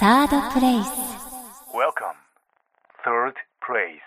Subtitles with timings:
[0.00, 0.86] サードプレイス
[1.74, 2.14] Welcome.
[3.04, 3.98] Third place.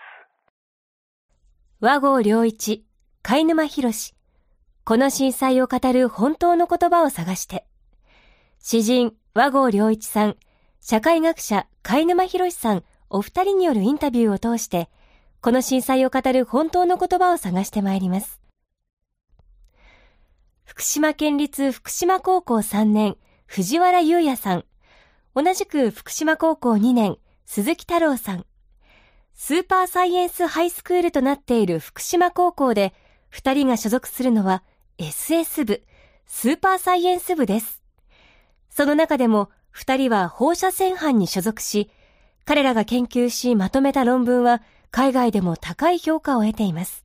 [1.80, 2.86] 和合良一、
[3.20, 4.14] 貝沼博士。
[4.84, 7.66] この震災を語る本当の言葉を探して。
[8.58, 10.36] 詩人、和合良一さん、
[10.80, 14.88] 社会学者、貝沼博士さん、お二人によるインタビューを通して、
[15.42, 18.40] この震災を語る本当の言葉を探してまいります。
[20.64, 24.64] 福島県立福島高校3年、藤原優也さん。
[25.34, 28.44] 同じく福島高校2年、鈴木太郎さん。
[29.34, 32.92] スーパーサイエンスハイスクールとなっている福島高校で、
[33.30, 34.62] 二人が所属するのは
[34.98, 35.82] SS 部、
[36.26, 37.82] スーパーサイエンス部です。
[38.68, 41.90] その中でも、二人は放射線班に所属し、
[42.44, 44.60] 彼らが研究しまとめた論文は、
[44.90, 47.04] 海外でも高い評価を得ています。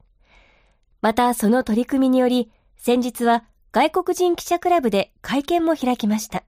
[1.01, 6.43] また、その取り組みにより、先日は外国人記者クラブで会見も開きました。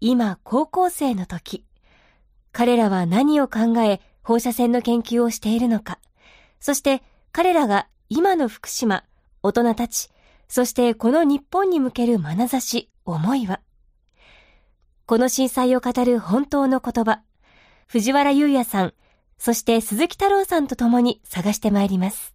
[0.00, 1.66] 今、高校生の時、
[2.52, 5.98] 彼らは何を考え放射線の研究をしているのか、
[6.58, 7.02] そして
[7.32, 9.04] 彼らが今の福島、
[9.42, 10.08] 大人たち、
[10.48, 13.60] そしてこの日本に向ける眼差し、思いは。
[15.04, 17.20] この震災を語る本当の言葉、
[17.86, 18.94] 藤原優也さん、
[19.36, 22.34] そして鈴木太郎さんと共に探してまいります。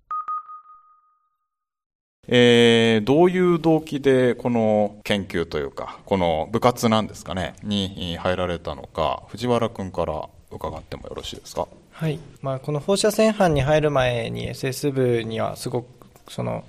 [2.28, 11.68] えーどういう動機でこの研究というか、この部活なんですかね、に入られたのか、藤原君から伺ってもよろしいですか？
[11.92, 15.88] はいまあ、この放射線班に入る前に SS 部にはすごく
[16.30, 16.64] その、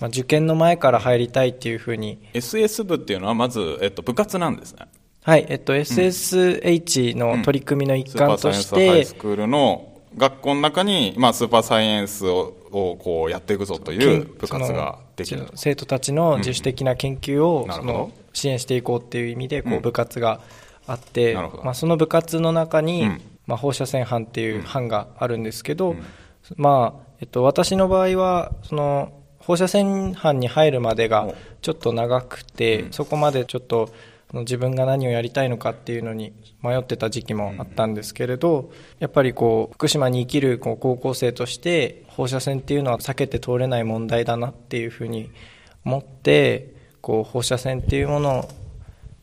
[0.00, 4.86] まあ、受験の前から入りたいっていうふうに、SS 部っていうのはまず、えっと、部活なんですね。
[5.24, 15.46] はいえっと、SSH の取り組みの一スーパ環としーサイエンスハイてス、クールの学校の中に、まあ、スーパーサイエンスををこうやっていくぞという部活ができる。
[15.54, 20.40] 生徒たちの自主的な研究を、その支援していこうっていう意味でこう部活が
[20.86, 23.20] あって、まあ、その部活の中に、うん。
[23.46, 25.96] まあ、放射線班っていう班があるんですけど、
[26.56, 31.34] まあえっと、私の場合はその放射線班に入るまでがお。
[31.62, 33.90] ちょっと長くて、そこまでちょっと
[34.32, 45.30] 自分が何をやりたいのかっていうのに迷ってた時期もあったんですけれど、やっぱりこう福島に生きるこう高校生として放射線っていうのは避けて通れない問題だなっていうふうに
[45.84, 48.48] 思ってこう放射線っていうもの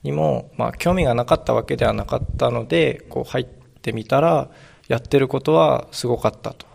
[0.01, 3.45] にも、まあ、興味がなかったわけではなかったのでこう入っ
[3.81, 4.49] てみたら
[4.87, 6.65] やってることはすごかったと。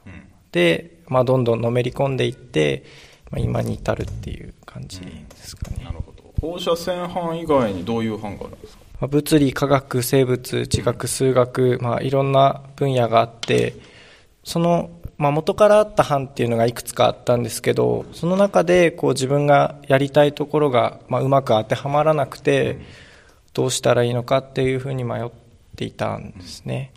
[0.52, 2.84] で、まあ、どんどんのめり込んでいって、
[3.30, 5.84] まあ、今に至るっていう感じですかね。
[5.84, 6.09] なるほど。
[6.40, 8.82] 放射線班以外にどういう班があるんですか？
[9.00, 13.74] まあ物理、科学、生物、地学、数学、まあ、いろんな分野があって、
[14.44, 22.78] その、まあ、元からあった班っていうのがいくつかあったんですけど、その中でこう自分がやりたいところが、まあ、うまく当てはまらなくて、
[23.52, 25.30] どうしたらいいのかっていうふうに迷っ
[25.76, 26.92] ていたんですね。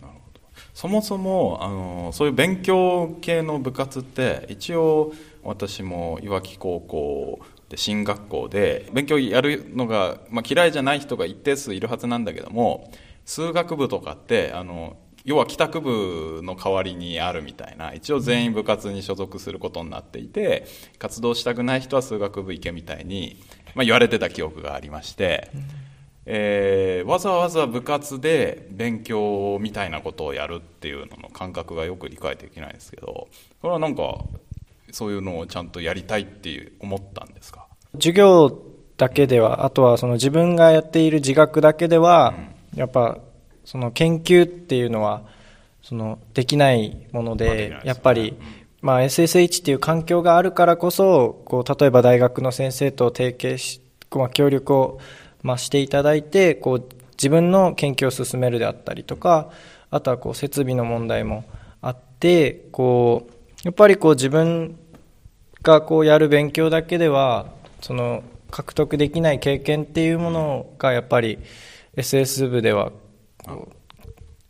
[0.72, 5.12] そもそもあのそういう勉強系の部活って一応
[5.42, 7.38] 私もいわき高校
[7.68, 12.90] で進学校で勉強やるのが、まあ、嫌いじゃない人が一定数いるはずなんだけども
[13.24, 20.66] 数学部とかってあの要は帰宅部の代わりにあるみたいな一応全員部活に所属することになっていて
[20.98, 23.38] 活動したくない人は数学部行けみたいに、
[23.74, 25.50] まあ、言われてた記憶がありまして。
[26.26, 33.28] えーわざわざ部活で勉強みたいなことをやるっていうのの感覚がよく理解できないですけど
[33.60, 34.24] これはなんか
[34.94, 37.66] そういうのをちゃんとやりたいっていう思ったんですか？
[37.94, 38.62] 授業
[38.96, 42.34] だけでは、あとはその自分がやっている自学だけでは、
[42.74, 43.18] やっぱ
[43.64, 45.22] その研究っていうのは
[45.82, 47.80] そのできないものまあでね。
[47.84, 48.36] やっぱり、
[48.82, 53.80] まあ、SSH っていう環境があるからこそ、こう例えば大学の先生と提携し、
[54.14, 55.00] まあ、協力を、
[55.42, 59.50] まあ、していただいて、こう自分の研究を進めるであったりとか、
[59.90, 61.44] あとはこう設備の問題も
[61.80, 63.32] あって、こう
[63.64, 64.78] やっぱりこう自分
[65.64, 67.46] がこうやる勉強だけでは
[67.80, 71.38] その獲得できない経験っていうものがやっぱり
[71.96, 72.92] SS 部では
[73.44, 73.60] 得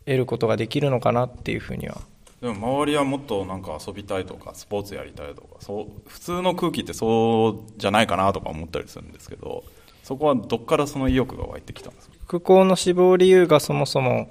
[0.05, 2.01] ることができるのかなっていうふうには。
[2.41, 9.63] でも周りはもっとなんか遊びたいとかスポーツやりたいとかそう普通の空気ってそうじゃないかなとか思ったりするんですけど
[10.03, 12.15] そこはどっからその意欲が湧いてきたんですか？
[12.27, 14.29] 空港の志望理由がそもそも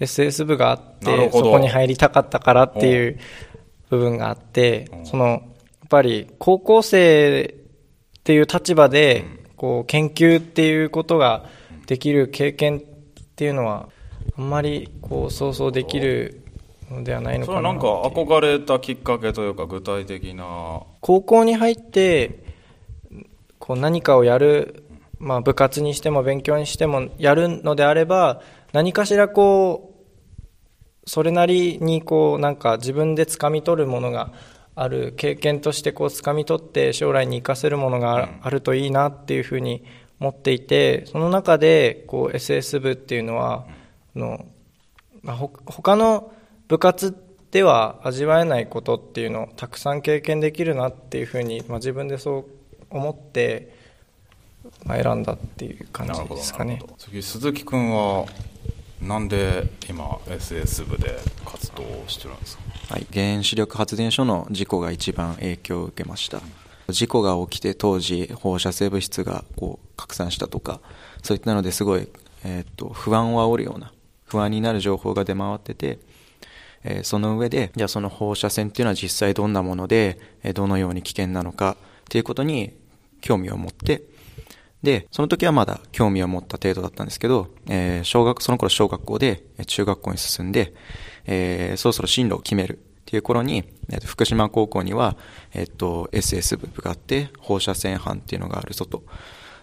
[0.00, 1.44] SS 部があって、なるほど。
[1.46, 3.18] そこに入りたかったからっていう
[3.88, 5.42] 部分があってお、その、
[5.94, 7.54] ぱり高校生
[8.18, 9.24] っていう立場で、
[9.56, 11.44] こう、研究っていうことが
[11.86, 12.80] できる経験っ
[13.36, 13.88] ていうのは、
[14.36, 16.42] あんまりこう、想像できる
[16.90, 20.80] のではないのかなそれはなんか憧れたきっかけというか具体的な。
[21.00, 22.44] 高校に入って
[23.60, 24.82] こう何かをやる、
[25.18, 28.42] まあ、部活にしても勉強にしてもやるのであれば
[28.72, 29.94] 何かしらこ
[31.06, 34.32] うそれなりにこうなんか自分で掴み取るものが
[34.76, 39.84] ある経験としてこう掴み取って将来に生かせるものがあるといいなっていうふうに
[40.20, 43.66] 思っていてその中でこう SS 部っていうのは
[45.32, 46.32] あ、ほ他の
[46.68, 47.16] 部活
[47.50, 52.44] では味わえないことっていうのをたくさん経験できるなっていうふうに、まあ、自分でそう
[52.90, 53.74] 思って、
[54.84, 56.82] まあ、選んだっていう感じですかね。
[56.98, 58.26] 次鈴木君は
[59.00, 62.63] なんで今 SS 部で活動をしてるんですか？
[62.88, 66.40] はい、原子力発電所の事故が一番影響を受けました。
[66.90, 70.80] 事故が起きて当時放射性物質がこう拡散したとか
[71.22, 72.08] そういったのですごい、
[72.44, 73.90] えー、と不安を煽るような
[74.26, 75.98] 不安になる情報が出回ってて、
[76.82, 82.74] えーその上でじゃあその放射線っていうのは実際どんなもので、えーどのように危険なのかっていうことに
[83.22, 84.02] 興味を持って
[84.84, 90.74] で、その時はまだ興味を持った程度だったんですけど、えー小学、その頃小学校で、中学校に進んで、
[91.24, 95.16] えーそろそろ進路を決めるっていう頃に、えーと福島高校には、
[95.54, 99.02] えっ、と、SS 部があって、放射線班っていうのがあるぞと。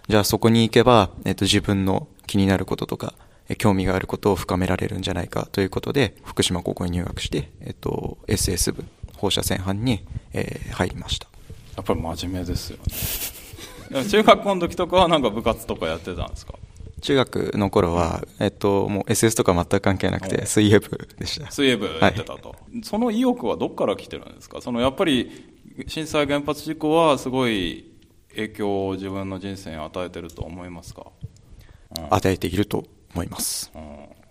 [0.08, 3.14] じゃあそこに行けば、えっ、と、自分の気になることとか、
[3.48, 8.84] えー興味があることを深められるんじゃないかということで、福島高校に入学して、えっ、と、SS 部、
[9.16, 11.28] 放射線班に、えー入りました。
[11.76, 13.41] やっぱり真面目ですよね
[14.08, 16.54] 中学校の時とかはなんか部活とかやってたんですか？
[17.00, 21.50] 中学の頃は、えっと、もう SS とか全く関係なくて、水泳部でした。
[21.50, 22.54] 水泳部やってたと、
[22.84, 24.60] その意欲はどこから来てるんですか？
[24.60, 25.30] そのやっぱり
[25.88, 27.90] 震災原発事故はすごい
[28.30, 31.06] 影響を自分の人生に与えてると思いますか、
[32.10, 32.84] 与えていると
[33.14, 33.72] 思います。
[33.74, 33.78] う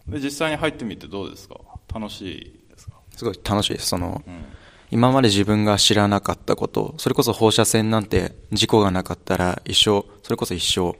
[0.10, 1.56] ん、で実際に入ってみてどうですか？
[1.94, 2.94] 楽しいですか？
[3.18, 3.88] すごい楽しいです。
[3.88, 4.24] その、
[4.92, 10.98] 今まで自分が知らなかったこと、それこそ放射線なんて事故がなかったら一生、それこそ一生、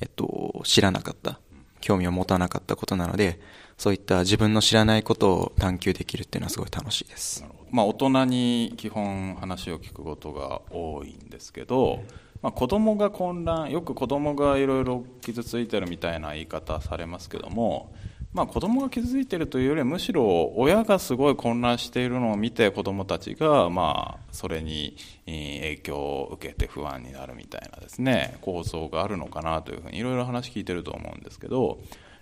[0.00, 1.40] えっと、知らなかった、
[1.80, 3.40] 興味を持たなかったことなので、
[3.76, 7.44] そういった自分の知らないことを探求できるっていうのはすごい楽しいです。
[7.72, 12.04] まあ、大人に基本話を聞くことが多いんですけど、
[12.42, 17.92] まあ、子供が混乱よく子供がいろいろ傷ついてるみたいな言い方されますけども、
[18.32, 24.96] まあ、子供が傷ついてるというよりはむしろ親がすごい混乱しているのを見て子供たちがまあそれに
[25.26, 31.78] えー影響を受けて不安になるみたいなですね構造があるのかなというふうにいろいろ話聞いてると思うんですけど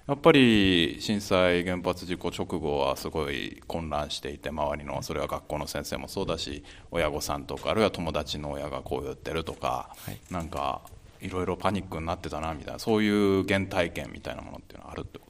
[0.09, 9.95] やっぱり震災原発事故直後はすごい混乱していて周りのそれは学校の先生もそうだし親御さんとかあるいは友達の親がこう言ってるとか、
[10.29, 10.81] なんか
[11.21, 15.27] いろいろパニックになってたなみたいなそういう原体験みたいなものっていうのはあるってこ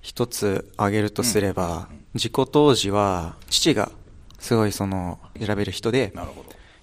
[0.00, 3.92] 一つ挙げるとすれば、事故当時は父が
[4.38, 6.12] すごいその調べる人で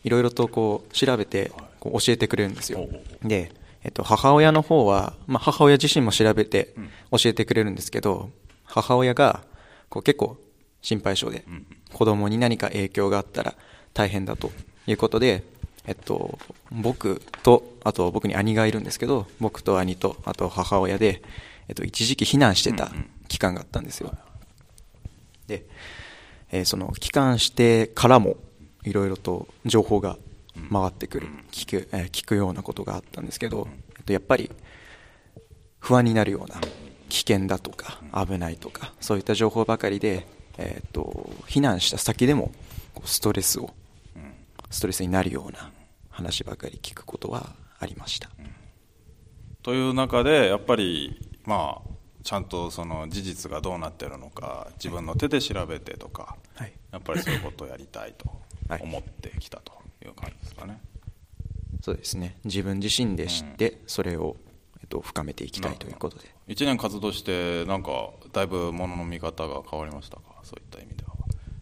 [0.04, 2.88] いろいろとこう調べてこう教えてくれるんですよ。
[3.24, 3.52] で、
[3.84, 6.76] えっと、母親の方は、まあ、母親自身も調べて
[7.12, 8.30] 教えてくれるんですけど
[8.64, 9.44] 母親が
[9.90, 10.38] こう結構
[10.82, 11.44] 心配性で
[11.92, 13.56] 子供に何か影響があったら
[13.94, 14.52] 大変だと
[14.86, 15.44] いうことで、
[15.86, 16.38] えっと、
[16.72, 21.22] 僕とあと僕に兄がいるんですけど僕と兄とあと母親で、
[21.68, 22.92] えっと、一時期避難してた
[23.28, 24.16] 期間があったんですよ。
[25.48, 25.66] で、
[26.52, 28.38] えーその帰還してからも
[28.84, 30.18] いろいろと情報が
[30.72, 33.68] 回ってくる、聞く、えー聞くようなことがあったんですけど、
[33.98, 34.50] えっとやっぱり
[35.80, 36.60] 不安になるような
[37.10, 42.52] 危険だとか危ないとかそういった情報ばかりで、えー、と避難した先でも
[43.06, 43.70] ストレスを
[44.70, 45.72] ストレスになるような
[46.10, 48.30] 話ばかり聞くことはありました、
[49.62, 51.90] という中でやっぱりまあ
[52.24, 56.74] ちゃんとその事実がどうなってるのか自分の手で調べてとか、はい。
[56.92, 58.30] やっぱりそういうことをやりたいと
[58.68, 58.82] はい。
[58.84, 59.72] 思ってきたと
[60.04, 60.80] いう感じですかね。
[61.82, 62.38] そうですね。
[62.44, 64.36] 自分自身で知ってそれを、
[64.82, 66.26] えっと深めていきたいということで。
[66.50, 70.24] 1年活動してなんかだいぶものの見方が変わりましたか？
[70.44, 71.12] そういった意味では。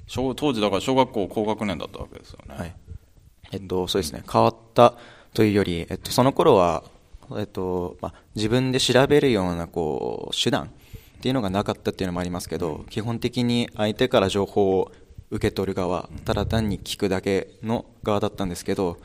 [0.08, 2.76] 小当時だから小学校高学年だったわけですよね、はい。
[3.52, 4.24] えっと、そうですね。
[4.32, 4.96] 変わった
[5.34, 6.84] というより、えっと、その頃は、
[7.38, 10.68] えっとまあ、自分で調べるようなこう手段っ
[11.22, 14.92] ていうのがなかったっていうのもありますけど基本的に相手から情報を
[15.32, 18.98] 受け取る側ただ単に聞くだけの側だったんですけど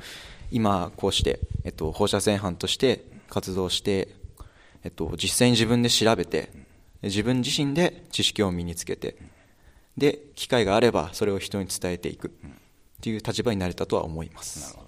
[0.50, 4.08] 今こうして、えっと、放射線班として活動して、
[4.84, 6.50] えっと、実際に自分で調べて
[7.02, 9.16] 自分自身で知識を身につけて
[9.96, 12.30] で機会があればそれを人に伝えていくっ
[13.00, 14.78] ていう立場になれたとは思います。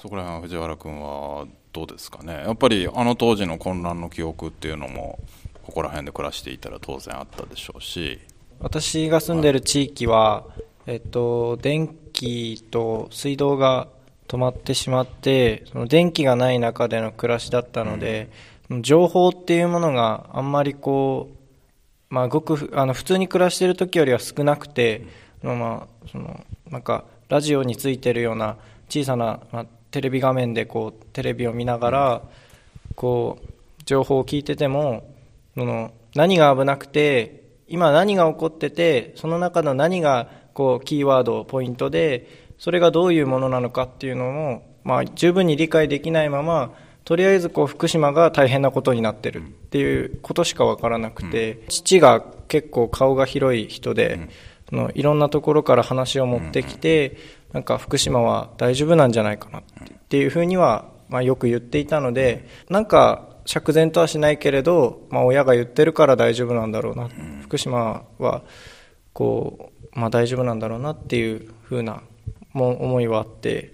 [0.00, 1.46] そこら辺は藤原君は
[1.78, 2.32] どうですかね。
[2.32, 5.20] やっぱりあの当時の混乱の記憶っていうのも
[5.62, 8.18] ここら辺で暮らしていたら当然あったでしょうし。
[8.58, 10.44] 私が住んでる地域は、
[10.86, 13.86] えっと、電気と水道が
[14.26, 18.28] 止まってしまってその電気がない中での暮らしだったので、
[18.80, 21.28] 情報っていうものがあんまりこ
[22.10, 25.06] う、まあ、ごくあの普通に暮らしている時よりは少なくて、
[25.44, 28.56] まあ、そのなんかラジオについてるような
[28.88, 32.22] 小さな、まあ、テレビ画面でこうテレビを見ながら
[32.94, 33.48] こう
[33.84, 35.14] 情報を聞いてても
[35.54, 46.72] その何が危なくて今何が起こっててその中の何がこうキーワードポイントでそれがどういうものなのかっていうのも、まあ、十分に理解できないまま
[47.04, 54.28] とりあえずこう福島が大変なことになってるっていうことしか分からなくて、うん、父が結構顔が広い人で、
[54.72, 57.18] うん、のいろんなところから話を持ってきて、うん、
[57.52, 59.62] なんか福島は大丈夫なんじゃないかなっ
[60.08, 67.08] ていうふうには、まあ、よく言っていたのでなんか釈然とはしないけれど、まあ、親が言ってるから大丈夫なんだろうな、
[67.40, 68.42] 福島は
[69.14, 72.02] こう、まあ、大丈夫なんだろうなっていうふうな
[72.52, 73.72] も思いはあって。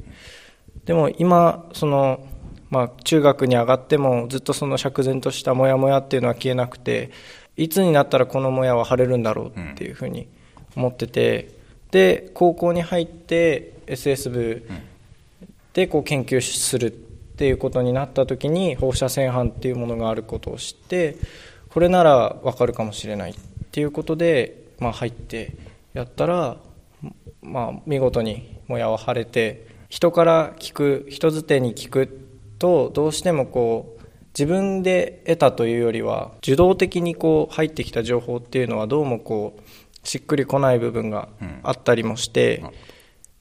[0.84, 2.24] でも今その、
[2.70, 7.10] まあ、中学に上がってもずっとその釈然としたモヤモヤっていうのは消えなくて
[7.56, 10.28] いつになったらこのモヤは晴れるんだろうっていうふうに
[10.76, 11.50] 思ってて
[11.94, 14.66] で高校に入って SS 部
[15.74, 21.16] でこう研究するっていうことになった時に放射線斑っていうものがあることを知って
[21.68, 23.34] これなら分かるかもしれないっ
[23.70, 25.54] ていうことで、まあ、入って
[25.92, 26.56] やったら、
[27.42, 32.26] まあ、見事にもやは晴れて人から聞く人づてに聞く
[32.58, 34.04] とどうしてもこう
[34.36, 39.63] 自分で得たというよりは受動的にこう入ってきた情報っていうのはどうもこう
[40.04, 41.28] しっくりこない部分が
[41.62, 42.70] あったりもして、うん、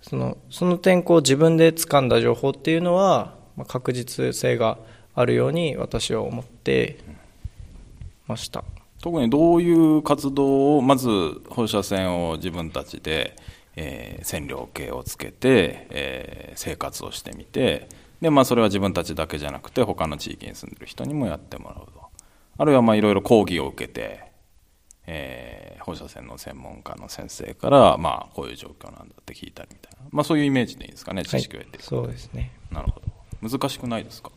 [0.02, 3.36] そのその点こう自分で掴んだ情報っていうのは
[3.68, 4.78] 確実性が
[5.14, 6.98] あるように私は思って
[8.28, 8.64] ました。
[9.02, 11.10] 特にどういう活動をまず
[11.50, 13.36] 放射線を自分たちで
[13.76, 17.90] えー、線量計をつけて、えー、生活をしてみて
[18.22, 22.04] で、まあ、それは自分たちだけじゃなくて他の地域に住んでる人にもやってもらうと。
[22.56, 24.32] あるいはまあいろいろ講義を受けて、
[25.06, 32.52] えー、放射線の専門家の先生から、まあ、こういう状況なんだって聞いたりみたいな、まあ、そういうイメージでいいですかね知識を得て、はい、そうですね。
[32.72, 33.02] なるほ
[33.42, 33.50] ど。
[33.50, 34.32] 難しくないですか？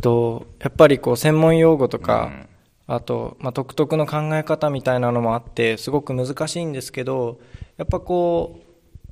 [0.00, 2.48] とやっぱりこう専門用語とか、うん。
[2.88, 7.40] あと、まあ、独特の考え方みたいなのもあってすごく難しいんですけど
[7.78, 8.60] やっぱこ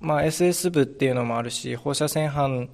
[0.01, 2.69] う、まあ、SS 部っていうのもあるし放射線班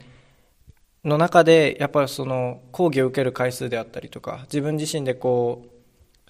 [1.02, 5.70] の中でやっぱりその講義を受ける回数であったりとか自分自身でこう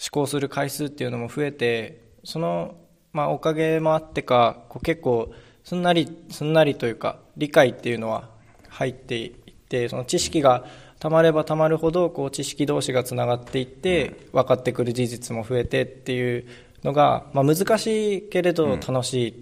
[0.00, 2.75] 思考する回数っていうのも増えてその、
[3.12, 8.30] まあ、おかげもあってかこう結構すんなりすんなりというか理解っていうのは
[8.69, 10.64] 入っていってその知識が
[10.99, 16.47] たまればたまるほどこう知識同士がつながっていって分かってくる事実も増えてっていう
[16.83, 19.35] のが、まあ、難しいけれど楽しいっ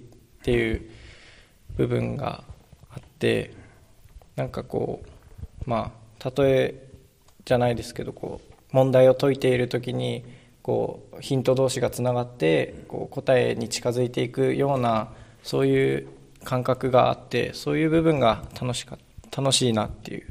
[0.43, 0.91] ていう
[1.77, 2.43] 部分が
[2.91, 3.55] あって
[4.37, 6.89] なんかこうまあ例え
[7.45, 10.25] じゃないですけどこう問題を解いている時に
[10.69, 15.09] こうヒント同士がつながってこう答えに近づいていくような
[15.43, 16.09] そういう
[16.45, 18.99] 感覚があってそういう部分が楽しか
[19.35, 20.27] 楽しいなっていう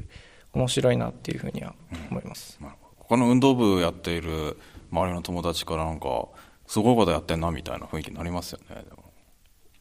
[0.52, 1.74] 面白いなっていうふうには
[2.12, 2.68] 思います、うん、
[2.98, 4.56] 他の運動部やっている
[4.92, 6.28] 周りの友達からなんか
[6.68, 8.84] すごいことやってんなみたいな雰囲気になりますよね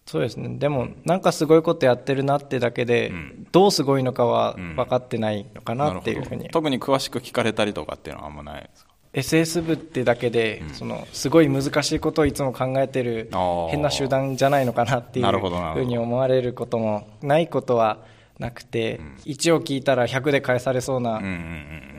[0.08, 0.58] そうですね。
[0.58, 8.87] でもなんかすごいことやってるなってだけで、うん、どうすごいのかは分かってないのかなっていうふうに、うん、特に詳しく聞かれたりとかっていうのはあんまないですか？
[9.18, 13.30] SS 部ってだけで、うん、そのすごい難しいことをいつも考えてる
[13.72, 15.40] 変な集団じゃないのかなっていう
[15.74, 17.98] ふうに思われることもないことは
[18.38, 21.20] なくて、うん、1を聞いたら100で返されそうな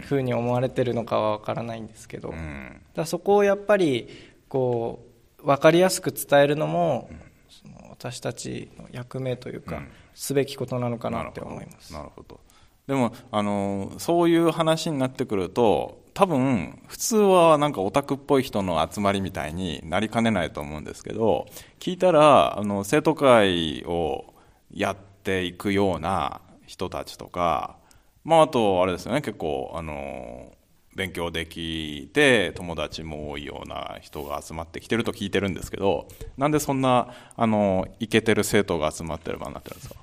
[0.02, 4.08] ふうに思われてるのかは分からないんですけど、うん、だそこをやっぱり
[4.48, 5.04] こ
[5.42, 7.10] う分かりやすく伝えるのも、
[7.48, 9.82] その私たちの役目というか、
[10.14, 11.92] すべきことなのかなって思います。
[11.92, 12.40] なるほど。
[12.88, 21.46] でもあのそういう話になってくると多分普通はなんかオタクっぽい人の集まりみたいになりかねないと思うんですけど
[21.78, 24.34] 聞いたらあの生徒会を
[24.74, 27.76] やっていくような人たちとか、
[28.24, 30.52] まあ、あとあれですよね結構あの
[30.96, 39.94] 勉強できて友達も多いような人が集まってきてると聞いてるんですけどなんでそんなあのイケてる生徒が集まってる場になってるんですか？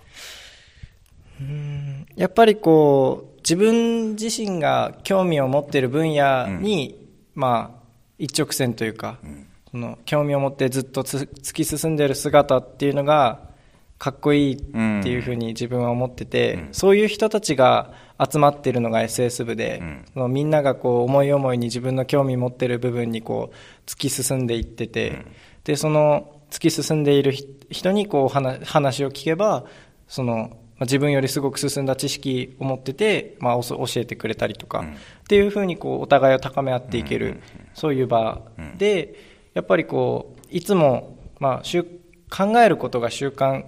[1.41, 6.95] うんやっぱりこう自分自身が興味を持っている分野に、
[7.35, 7.85] うん、まあ
[8.17, 13.45] 一直線というか、うん、その興味を持ってずっと突き進んでいる姿っていうのが
[13.99, 19.81] かっこいいっていうふうに自分は思ってて、うん、そういう人たちが集まってるのが SS 部で、
[20.15, 25.25] うん、みんながこう思い思いに自分の興味持ってる部分にこう突き進んでいってて、うん、
[25.65, 27.33] でその突き進んでいる
[27.69, 29.65] 人にこう話を聞けば
[30.07, 34.85] そのまあ、自分よりすごく進んだ知識を持ってて、まあ、教えてくれたりとか、
[35.23, 37.41] っていうふうにこうお互いを高め合っていける、
[37.73, 38.41] そういう場
[38.77, 39.15] で、
[39.53, 41.83] やっぱりこういつも、まあ、習
[42.29, 43.63] 考えることが習慣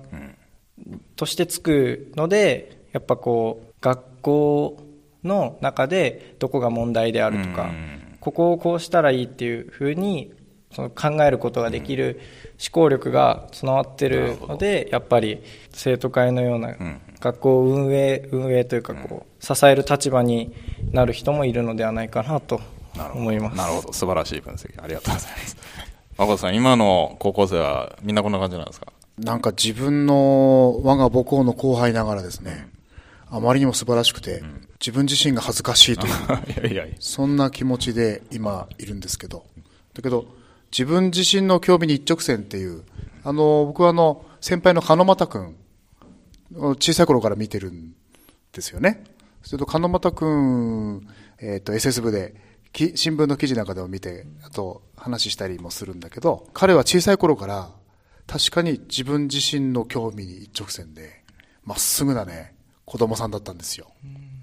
[1.16, 4.84] としてつくのでやっぱこう学校
[5.24, 7.70] の中でどこが問題であるとか、
[8.20, 10.34] ここをこうしたらいいっていうふうに
[10.74, 12.20] その考えることができる
[12.60, 16.76] 思考力が備わってるのでやっぱり生徒会のような
[17.20, 20.54] 学校運営運営というかこう支える立場に
[20.92, 22.60] なる人もいるのではないかなと
[23.16, 23.58] 思います。
[23.58, 23.94] なるほど。
[23.94, 24.70] 素晴らしい分析。
[24.84, 25.58] ありがとうございます。
[26.18, 28.92] 誠さん今の高校生はみんなこんな感じなんですか？
[29.18, 32.70] なんか自分の我が母校の後輩ながらですね、
[33.32, 34.44] あまりにも素晴らしくて、
[34.80, 36.14] 自分自身が恥ずかしいという
[36.74, 36.96] いやいや。
[37.00, 39.44] そんな気持ちで今いるんですけど、
[39.96, 40.26] だけど、
[40.72, 42.84] 自分自身の興味に一直線っていう、
[43.24, 45.56] あの、僕はあの、先輩の鹿俣君、
[46.54, 47.94] 小さい頃から見てるん
[48.54, 49.04] ですよね。
[49.44, 51.08] それと鹿俣君、
[51.40, 52.36] えっ、と、SS 部で、
[52.74, 57.70] 新聞の記事なんかでも見て、あと話したりもするんだけど、彼は小さい頃から、
[58.28, 61.24] 確かに自分自身の興味に一直線で、
[61.64, 62.56] まっすぐなね、
[62.86, 63.88] 子供さんだったんですよ。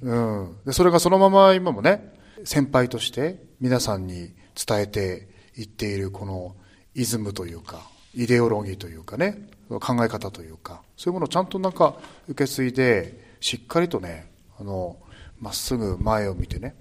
[0.02, 0.56] うん。
[0.64, 2.12] で、それがそのまま今もね、
[2.44, 6.54] 先輩として皆さんに伝えていっているこの
[6.94, 11.96] イズムというか、イデオロギーというかね、考え方というか、そういうものをちゃんとなんか
[12.28, 14.96] 受け継いで、しっかりとね、あの、
[15.40, 16.74] まっすぐ前を見てね、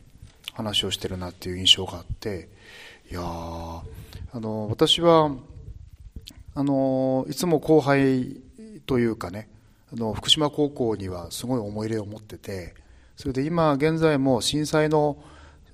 [0.54, 2.50] 話をしてるなっていう印象があって、
[3.10, 3.84] いや、あ
[4.40, 5.32] の、私は、
[6.56, 8.42] あの、いつも後輩
[8.86, 9.50] というかね、
[9.92, 12.76] あの、福島高校にはすごい思い入れを持ってて、
[13.16, 15.18] それで今現在も震災の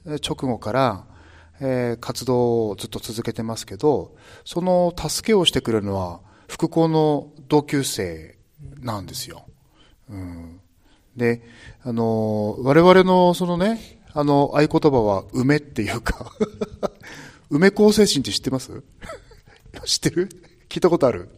[0.05, 1.05] 直後から、
[1.61, 8.37] えー活動をずっと続けてますけど、その助けをしてくれるのは、副校の同級生
[8.79, 9.45] なんですよ。
[10.09, 10.59] うん、
[11.15, 11.41] で、
[11.83, 16.31] あのー我々のそのね、あの、合言葉は梅っていうか、
[17.49, 18.71] 梅構成心って知ってます？
[19.85, 20.29] 知ってる？
[20.67, 21.29] 聞いたことある？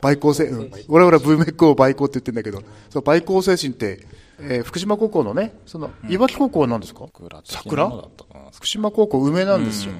[0.00, 4.06] 倍光精、うん、我々はブーメックを倍光って言ってるんだけど、その倍光精神って、
[4.42, 7.06] えー福島高校のね、その、いわき高校は何ですか？
[7.44, 8.50] 桜的なものだったかな。
[8.52, 9.92] 福島高校梅なんですよ。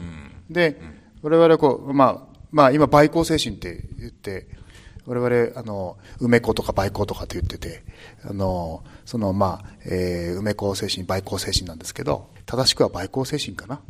[0.51, 0.81] で、
[1.23, 4.49] 我々はこう、まあ、まあ今倍光精神って言って、
[5.07, 7.83] 我々、あの、梅子とか倍光とかって言ってて、
[8.25, 13.81] あの、その、まあ、えー梅子精神、倍光精神なんですけど、正しくは倍光精神かな？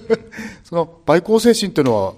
[0.64, 2.14] その、倍光精神っていうのは、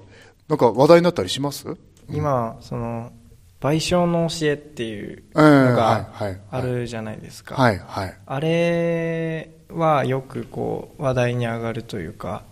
[0.48, 1.66] なんか話題になったりします？
[2.10, 3.12] 今その
[3.60, 6.10] 賠償の教えっていうええのが
[6.50, 8.16] あるじゃないですか、はい、はい。
[8.24, 12.42] あれはよくこう話題に上がるというか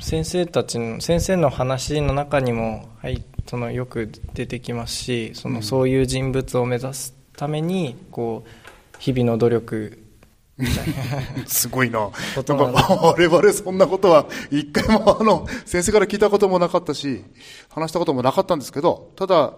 [0.00, 9.98] 先生たちの先生の話の中にも、はい、そのよく出てきますしその、そういう人物を目指すためにこう日々の努力
[11.46, 11.98] すごいな。
[12.00, 12.10] なん
[12.44, 17.24] か、我々そんなことは、一回もあの、先生から聞いたこともなかったし、
[17.70, 19.54] 話したこともなかったんですけど、ただ、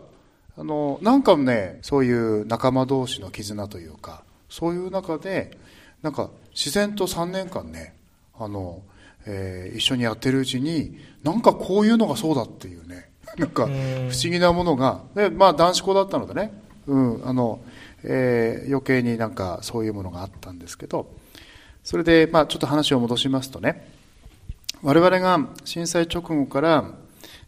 [0.56, 5.56] あの、なんかね、そういう仲間同士の絆というか、そういう中で、
[6.02, 7.94] なんか、自然と3年間ね、
[8.38, 8.82] あの、
[9.26, 16.52] えー一緒にやってるうちに、なんかこういうのがそうだっていうね、 なんか、不思議なものが、で、まあ男子校だったのでね、
[16.86, 17.60] うん、あの、
[18.04, 21.08] えー余計になんかそういうものがあったんですけど、
[21.82, 23.88] それで、まあちょっと話を戻しますとね、
[24.82, 26.84] 我々が震災直後から、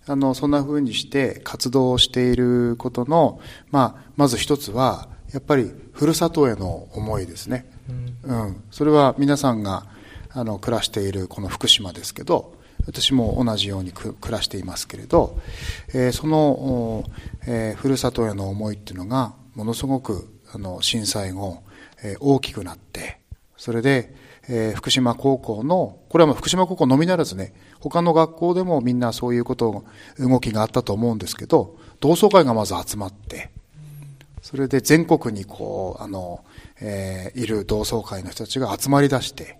[0.08, 3.40] あの、そんな風にして活動をしていることの、
[3.70, 7.66] まあ、まず一つは、やっぱり、ふるさとへの思いですね。
[8.22, 8.62] うん。
[8.70, 9.86] それは皆さんが、
[10.30, 12.54] あの、暮らしているこの福島ですけど、
[12.86, 15.38] 私も同じように暮らしていますけれど、
[15.92, 17.04] えーその、
[17.46, 21.62] えーふるさとへの思いっていうのが、ものすごく、あの、震災後、
[22.02, 23.18] えー大きくなって、
[23.56, 24.14] それで、
[24.48, 29.84] えー福島高校の、これはまあ福島高校のみならずね、他の学校でもみんなそういうこと、
[30.18, 33.50] 動きがあったと思うんですけど、同窓会がまず集まって、
[34.42, 36.44] それで全国にこう、あの、
[36.80, 39.58] えーいる同窓会の人たちが集まり出して、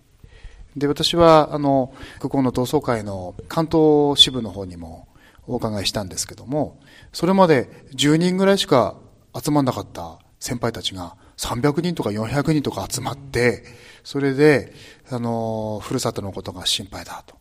[0.77, 5.09] で、私は、あの、ここの同窓会の関東支部の方にも
[5.47, 6.79] お伺いしたんですけども、
[7.13, 8.97] それまで10人ぐらいしか
[9.35, 13.65] 集まんなかった先輩たちが300人とか400人とか集まって、
[14.07, 14.73] それで、
[15.11, 17.35] あの、ふるさとのことが心配だと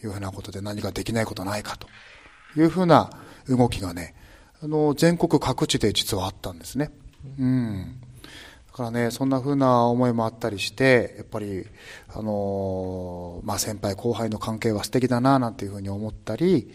[0.00, 1.88] いうふうなことで何かできないことないかと
[2.56, 3.10] いうふうな
[3.48, 4.14] 動きがね、
[4.62, 6.92] あの、全国各地で実はあったんですね。
[7.36, 8.00] うん。
[8.68, 11.66] だからね、そんな風な思いもあったりして、やっぱり、
[12.14, 16.70] あのまあ、先輩後輩の関係は素敵だな、なんていうふうに思ったり、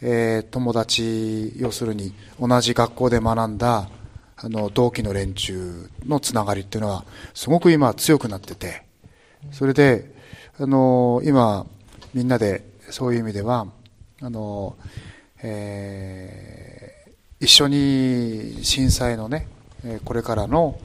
[0.00, 3.88] えー友達、要するに同じ学校で学んだ、
[4.42, 8.84] あの、同期の連中のつながりっていうのは、すごく今強くなってて、
[9.52, 10.14] それで、
[10.58, 11.66] あの、今、
[12.14, 13.66] みんなで、そういう意味では、
[14.22, 14.76] あの、
[15.42, 19.46] えー、一緒に震災のね、
[20.04, 20.80] これからの、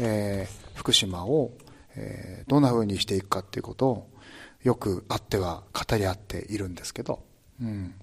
[0.00, 1.52] えー、福島を、
[1.96, 4.10] えー、どんな風にしていくかっていうことを、
[4.62, 7.22] よくあっては語り合っているんですけど、
[7.60, 7.94] うん。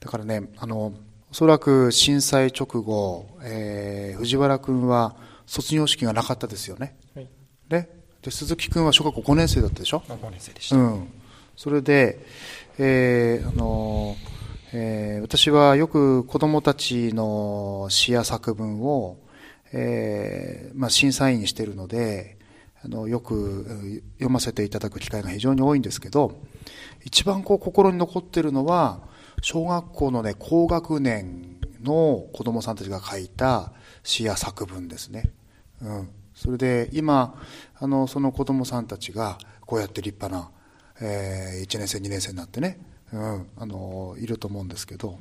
[0.00, 0.92] だからね、あの、
[1.32, 5.16] おそらく震災直後、えー、藤原君は
[5.46, 6.94] 卒業式がなかったですよね。
[7.14, 7.28] はい、
[7.70, 7.88] で
[8.20, 10.76] で、鈴木君は小学校5年生だったでしょ ?5 年生でした。
[10.76, 11.08] うん。
[11.56, 12.18] それで、
[12.78, 14.14] えー、あの、
[14.74, 19.16] えー、私はよく子供たちの詩や作文を、
[19.72, 22.36] えー、まあ、審査員にしているので、
[22.84, 26.42] あの、よく読ませていただく機会が非常に多いんですけど、
[27.06, 29.10] 一番こう心に残っているのは、
[29.42, 33.72] 小学校のね、高学年の子供さんたちが書いた
[34.04, 35.32] 詩や作文ですね。
[35.82, 36.08] うん。
[36.32, 37.34] それで今、
[37.78, 40.50] あの、その子供さんたちがこうやって立派な、
[41.00, 42.78] えー、1年生、2年生になってね、
[43.12, 45.18] うん、あの、いると思うんですけど、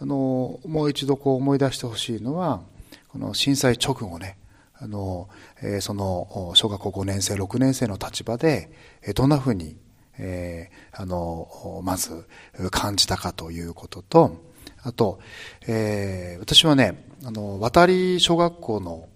[0.00, 2.62] あの、もう一度こう思い出してほしいのは、
[3.08, 4.38] この震災直後ね、
[4.74, 5.28] あの、
[5.62, 8.72] えー、その、小学校5年生、6年生の立場で、
[9.14, 9.76] どんなふうに
[10.22, 11.48] えー、あの、
[11.82, 12.26] まず
[12.70, 14.36] 感じたかということと、
[14.82, 15.18] あと、
[15.66, 19.08] えー、私はね、あの、渡り小学校の、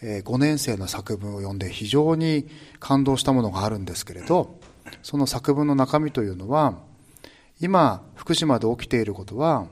[0.00, 2.48] えー、5年生の作文を読んで非常に
[2.80, 4.58] 感動したものがあるんですけれど、
[5.02, 6.78] その作文の中身というのは、
[7.60, 9.66] 今、福島で起きていることは、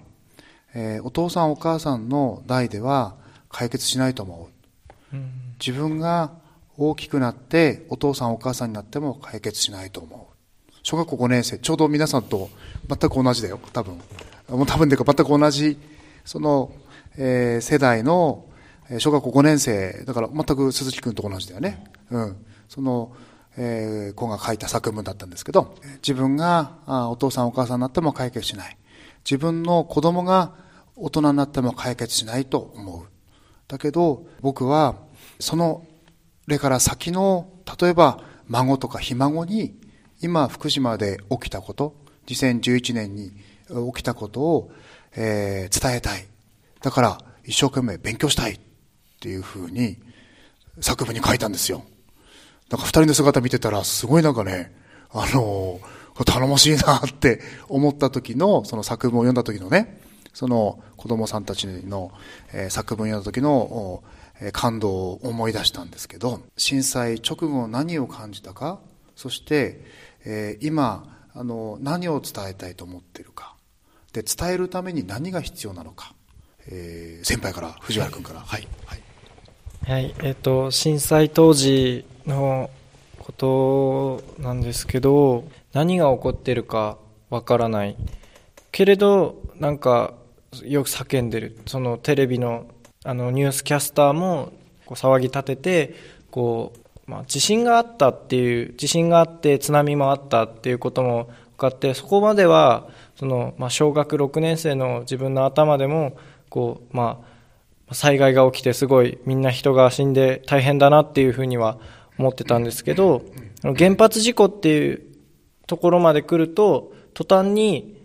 [0.74, 3.16] えー、お父さんお母さんの代では
[3.48, 4.50] 解決しないと思
[5.12, 5.16] う。
[5.58, 6.32] 自分が
[6.76, 10.29] 大きくなってお父さんお母さんになっても解決しないと思う。
[10.82, 12.48] 小学校5年生、ちょうど皆さんと
[12.88, 14.00] 全く同じだよ、多分。
[14.48, 15.78] もう多分でか全く同じ、
[16.24, 16.72] その、
[17.16, 18.46] えー、世代の、
[18.98, 21.84] 小学校5年生、だから全く鈴木君と同じだよね。
[22.10, 22.36] うん。
[22.68, 23.12] その、
[23.56, 28.76] えー、子が書いた作文だったんですけど、自分があお父さんお母さんになっても解決しない。
[29.24, 30.54] 自分の子供が
[30.96, 33.06] 大人になっても解決しないと思う。
[33.68, 34.96] だけど、僕は、
[35.38, 35.86] その、
[36.46, 37.48] 例から先の、
[37.80, 39.78] 例えば、孫とかひ孫に
[40.22, 41.94] 今福島で起きたこと、
[42.26, 43.32] 2011年に
[43.94, 44.70] 起きたことを、
[45.16, 46.26] えー、伝えたい。
[46.82, 48.60] だから一生懸命勉強したいっ
[49.20, 49.98] ていうふうに
[50.80, 51.84] 作文に書いたんですよ。
[52.70, 54.72] なんか二人の姿見てたらすごいなんかね、
[55.10, 60.00] あのー、頼もしいなって思った時の、その作文を読んだ時のね、
[60.32, 62.12] その子供さんたちの、
[62.52, 64.02] えー、作文を読んだ時の、
[64.52, 68.80] 感動を思い出したんですけど、震災直後何を感じたか、
[69.14, 69.84] そして、
[70.24, 71.04] えー、今
[71.34, 73.54] あの何を伝えたいと思っているか。
[74.12, 76.14] で伝えるために何が必要なのか、
[76.66, 78.40] えー、先輩から藤原君から。
[78.40, 79.02] はい、はい。
[79.82, 80.14] はい。
[80.18, 82.70] えーと、震災当時の
[83.18, 87.96] ことなんですけど何が起こってるかわからない。
[88.72, 90.14] けれどなんか
[90.64, 91.58] よく叫んでる。
[91.66, 92.66] そのテレビの
[93.04, 94.52] あのニュースキャスターも
[94.84, 95.94] こう騒ぎ立てて
[96.30, 96.79] こう
[97.10, 106.16] まあ、地震があったっていう地震があって津波もあったっていうことも分かってそこまではその、まあ、小学6年生の自分の頭でも
[106.48, 107.20] こう、ま
[107.88, 111.78] あ、災害が起きてすごいみんな人が死んで大変だなっていうふうには
[112.16, 113.22] 思ってたんですけど
[113.76, 115.02] 原発事故っていう
[115.66, 118.00] ところまで来ると途端に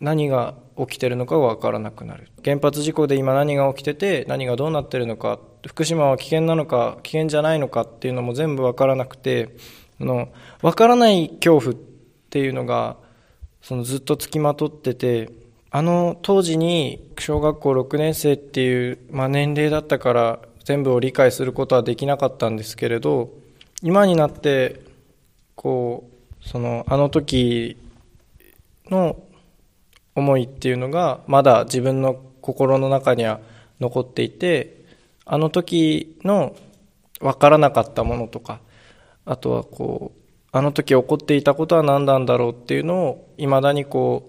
[0.00, 2.30] 何が起きてるのかが分からなくなる。
[2.44, 9.56] 原発事故で今何が起きてて何がどうなってるのか福島は危険なのか危険じゃないのかっていうのも全部分からなくて
[10.00, 10.28] あの
[10.62, 11.76] 分からない恐怖っ
[12.30, 12.96] ていうのが
[13.62, 15.30] そのずっとつきまとってて
[15.70, 23.30] あの当時に小学校6年生っていう、まあ、年齢だったから全部を理解することはできなかったんですけれど
[23.82, 24.80] 今になって
[25.54, 26.08] こ
[26.42, 27.76] うそのあの時
[28.90, 29.22] の
[30.14, 33.40] 思いっていうのがまだ自分の心の中には
[33.80, 34.77] 残っていて
[35.30, 36.56] あの時の
[37.20, 38.60] 分からなかったものとか
[39.26, 40.18] あとはこう
[40.50, 44.26] あの時起こっていたことは何なんだろうっていうのをいまだにこ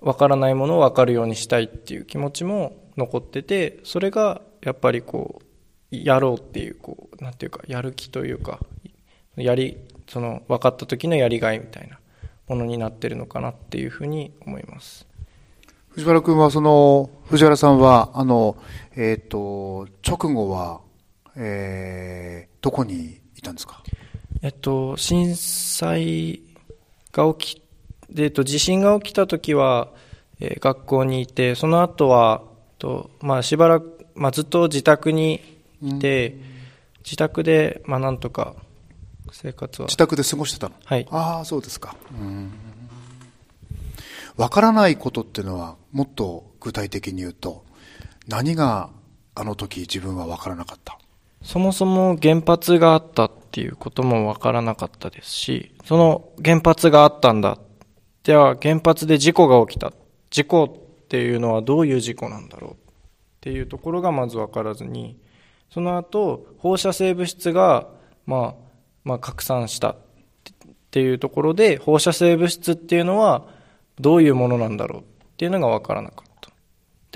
[0.00, 5.42] う分からないものを分かるようにしたいっていう気持ちも残っててそれがやっぱりこ
[5.90, 8.60] うやろうっていうこうなんていうかやる気というか
[9.36, 9.78] やり
[10.08, 11.98] その分かった時のやりがいみたいな
[12.46, 15.06] ものになってるのかなっていうふうに思います。
[15.96, 18.58] 藤原君は、その、藤原さんは、あの、
[18.96, 20.80] えっ、ー、と、直後は、
[21.36, 23.82] えー、どこにいたんですか？
[24.42, 26.40] えっと、震災
[27.12, 27.62] が起き、
[28.18, 29.92] えっと、地震が起きた時は、
[30.40, 32.42] えー、学校にいて、その後は、
[32.78, 35.42] とまあ、しばらく、まあ、ずっと自宅に
[35.82, 36.38] いて、
[37.04, 38.54] 自宅で、まあ、なんとか
[39.30, 39.88] 生活は。
[39.88, 40.74] 自宅で過ごしてたの？
[40.84, 41.06] はい。
[41.10, 41.96] ああそうですか。
[42.18, 42.50] うん。
[44.36, 47.64] わからないことっていうのはもっと具体的に言うと
[48.28, 48.90] 何が
[49.34, 50.98] あの時自分はわからなかった？
[51.42, 57.58] そもそも原発があったっていうこともわからなかったですし、その原発があったんだ。
[58.24, 59.92] では原発で事故が起きた。
[60.30, 62.76] 事故っていうのはどういう事故なんだろうっ
[63.40, 65.16] ていうところがまずわからずに、
[65.70, 67.86] その後放射性物質が、
[68.26, 68.62] まあ、
[69.04, 69.96] まあ拡散したっ
[70.90, 73.46] ていうところで放射性物質っていうのは
[74.00, 75.04] どういうものなんだろうっ
[75.36, 76.25] ていうのがわからなかった。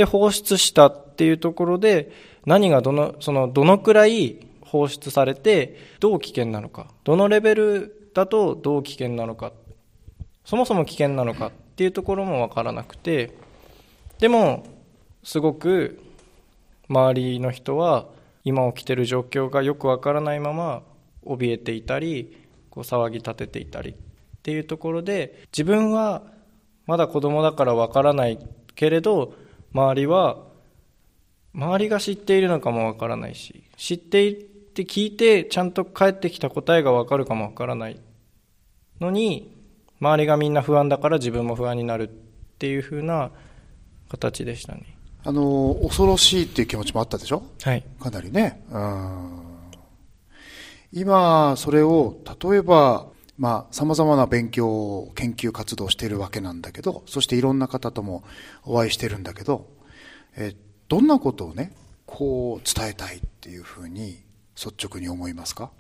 [0.01, 2.11] で、放出したっていうところで、
[2.47, 9.53] 何がどの、その、どのくらい放出されて、どう危険なのか、どのレベルだとどう危険なのか、
[10.47, 13.37] そもそも危険なのかっていうところもわからなくて、
[14.19, 14.65] でも、
[15.23, 16.01] すごく、
[16.89, 18.07] 周りの人は、
[18.43, 20.83] 今起きてる状況がよくわからないまま、
[21.27, 22.39] 怯えていたり、
[22.71, 23.95] こう騒ぎ立てていたりっ
[24.43, 26.23] ていうところで、自分は
[26.87, 28.39] まだ子供だからわからない
[28.75, 29.35] けれど、
[29.73, 30.39] 周りは
[31.55, 38.01] 周りが知っているのかもわからないし知っていて聞いてちゃんと返ってきた答えがわかるかもわからない
[39.01, 39.57] のに
[40.01, 42.13] 周りがみんな不安だから自分も不安になるっ
[42.59, 43.31] ていう風な
[44.09, 44.97] 形でしたね。
[45.23, 47.43] あの恐ろしいっていう気持ちもあったでしょ？
[47.63, 47.85] はい。
[48.01, 48.65] かなりね。
[48.71, 49.41] うん
[50.93, 53.10] 今それを例えば
[53.41, 58.23] まあ、様々な勉強、研究活動をしているわけなんだけど、そしていろんな方とも
[58.67, 59.67] お会いしてるんだけど、
[60.37, 60.55] え
[60.89, 61.73] どんなことをね、
[62.05, 64.19] こう伝えたいっていうふうに
[64.55, 65.71] 率直に思いますか？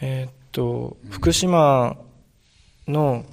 [0.00, 1.98] えーっと、福島
[2.86, 3.26] の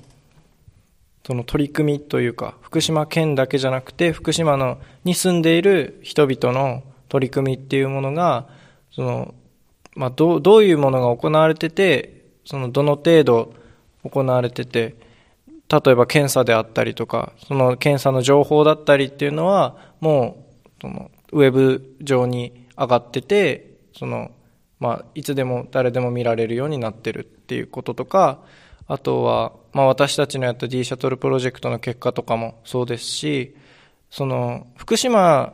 [1.26, 8.50] その取り組みというか、福島県だけじゃなくて、福島のに住んでいる人々の取り組みっていうものが、
[8.92, 9.34] その、
[9.96, 12.15] まあ、どう、どういうものが行われてて、
[12.46, 13.54] その、どの程度
[14.04, 14.96] 行われてて、
[15.68, 24.32] 例えば検査であったりとか、その検査の情報だったりっていうのは、もう、その、ウェブ上に上がってて、その、
[24.80, 28.42] まあ、いつでも誰でも見られるようになってるっていうこととか、
[28.88, 33.56] あとは、まあ、私たちのやった D シャトルプロジェクトの結果とかもそうですし、
[34.12, 35.54] その、福島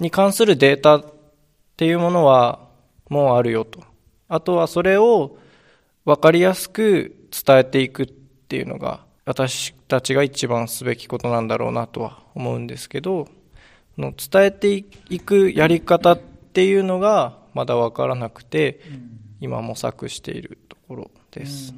[0.00, 1.04] に関するデータっ
[1.76, 2.68] ていうものは
[3.08, 3.80] もうあるよと。
[4.28, 5.36] あとはそれを
[6.04, 13.28] 分かりやすく伝えていくっていうのが、私たちが一番すべきことなんだろうなとは思うんですけど、
[13.98, 18.80] の伝えていくやり方っていうのがまだ分からなくて、
[19.40, 21.74] 今模索しているところです。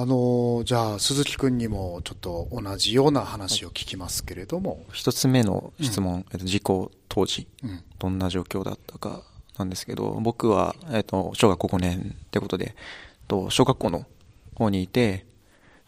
[0.00, 7.82] あのじゃあ鈴木君にもちょっと同じような話を聞きますけれども、一つ目の質問、えっと、事故当時、うん。
[7.98, 9.22] どんな状況だったか
[9.58, 12.76] なんですけど、僕は、えっと、小学校5年ってことで、
[13.28, 14.06] と小学校の
[14.54, 15.26] 方にいて、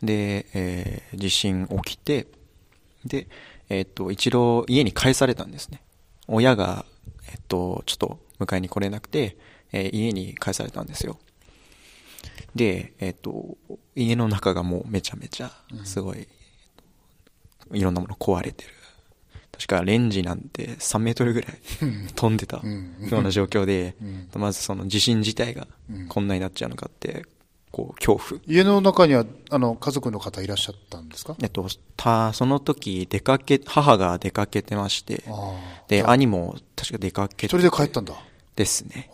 [0.02, 2.26] で、えー地震起きて、
[3.04, 3.26] で、
[3.68, 5.82] えっと、一度家に帰されたんですね。
[6.28, 6.84] 親が、
[7.30, 9.36] えっと、ちょっと迎えに来れなくて、
[9.72, 11.18] えー家に帰されたんですよ。
[12.54, 13.56] で、えっと、
[13.94, 15.52] 家の中がもうめちゃめちゃ、
[15.84, 16.26] すごい、
[17.72, 18.70] いろんなもの壊れてる。
[19.52, 21.52] 確かレンジなんて3メートルぐらい
[22.14, 22.62] 飛んでたよ
[23.18, 23.94] うな状況で、
[24.34, 25.66] まずその地震自体が
[26.08, 27.26] こんなになっちゃうのかって、
[27.72, 28.40] こう、恐怖。
[28.48, 31.36] 家の中にはあの家族の方いらっしゃったんですか？
[31.40, 35.54] えっと、た、その時出かけ、母が出かけてまして、あ
[35.86, 37.46] で、兄も確か出かけて。
[37.46, 38.14] 一人で帰ったんだ。
[38.56, 39.08] ですね。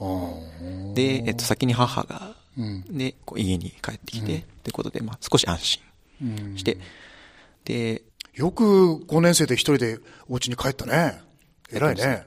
[0.95, 2.97] で、えっと、先に母が、うん。
[2.97, 5.83] で、こう家に帰ってきて、ってことで、まあ、少し安心
[6.23, 6.57] うん。
[6.57, 6.79] して、
[7.65, 8.03] で、
[8.37, 11.21] よく5年生で一人でお家に帰ったね
[11.73, 12.27] 偉いね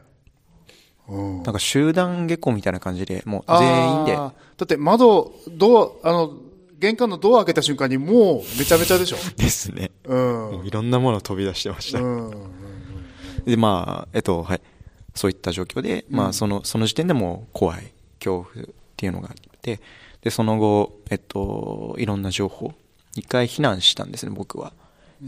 [1.08, 6.38] うんなんか集団下校みたいな感じで、もう全員で、だって窓、ドア、あの、
[6.78, 9.18] 玄関のドア開けた瞬間にもうめちゃめちゃでしょ。
[9.36, 9.90] ですね。
[10.06, 10.18] うん。
[10.52, 12.00] もういろんなもの飛び出してました。
[12.00, 12.32] うん。
[13.44, 14.62] で、まあ、えっと、はい。
[15.16, 19.82] そういった状況で、まあ、その、その時点でもう怖い、恐怖っていうのがあって、
[20.22, 22.74] で、その後、えっと、いろんな情報、
[23.16, 24.74] 一回避難したんですね、僕は。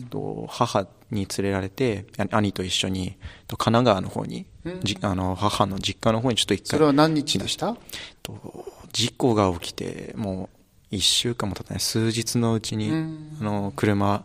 [0.09, 3.15] と、母に連れられて、あ兄と一緒に、えっ
[3.47, 4.45] と神奈川の方に、
[4.83, 7.69] じあの、母の実家の方にちょっと一回、それは何日でした？
[7.69, 7.75] えっ
[8.23, 12.91] と事故が起きて、もう、一週間も経たない、数日のうちに、
[13.39, 14.23] あの、車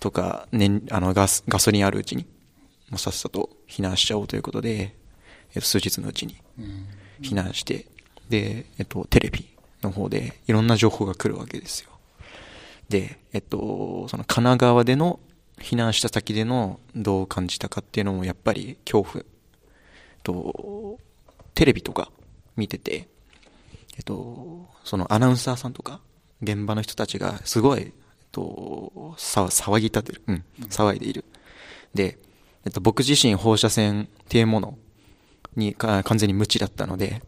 [0.00, 2.24] とか、燃あのガス、ガソリンあるうちに、
[2.90, 4.94] もうさっさと避難しちゃおうということで、
[5.54, 6.36] えっと、数日のうちに
[7.20, 7.86] 避難して、
[8.28, 9.46] で、えっと、テレビ
[9.82, 11.90] の方でいろんな情報が来るわけですよ。
[12.92, 15.18] で、えっと、その神奈川での
[15.58, 19.24] 避難した先でのどう感じたかっていうのもやっぱり恐怖
[20.22, 20.98] と、
[21.54, 22.10] テレビとか
[22.54, 23.08] 見てて、
[23.96, 26.00] えっと、そのアナウンサーさんとか、
[26.42, 27.90] 現場の人たちがすごい、えっ
[28.30, 30.22] と、騒ぎ立てる。
[30.26, 31.24] うん、騒いでいる。
[31.94, 32.18] で、
[32.66, 34.78] えっと、僕自身放射線っていうもの
[35.56, 37.22] に完全に無知だったので、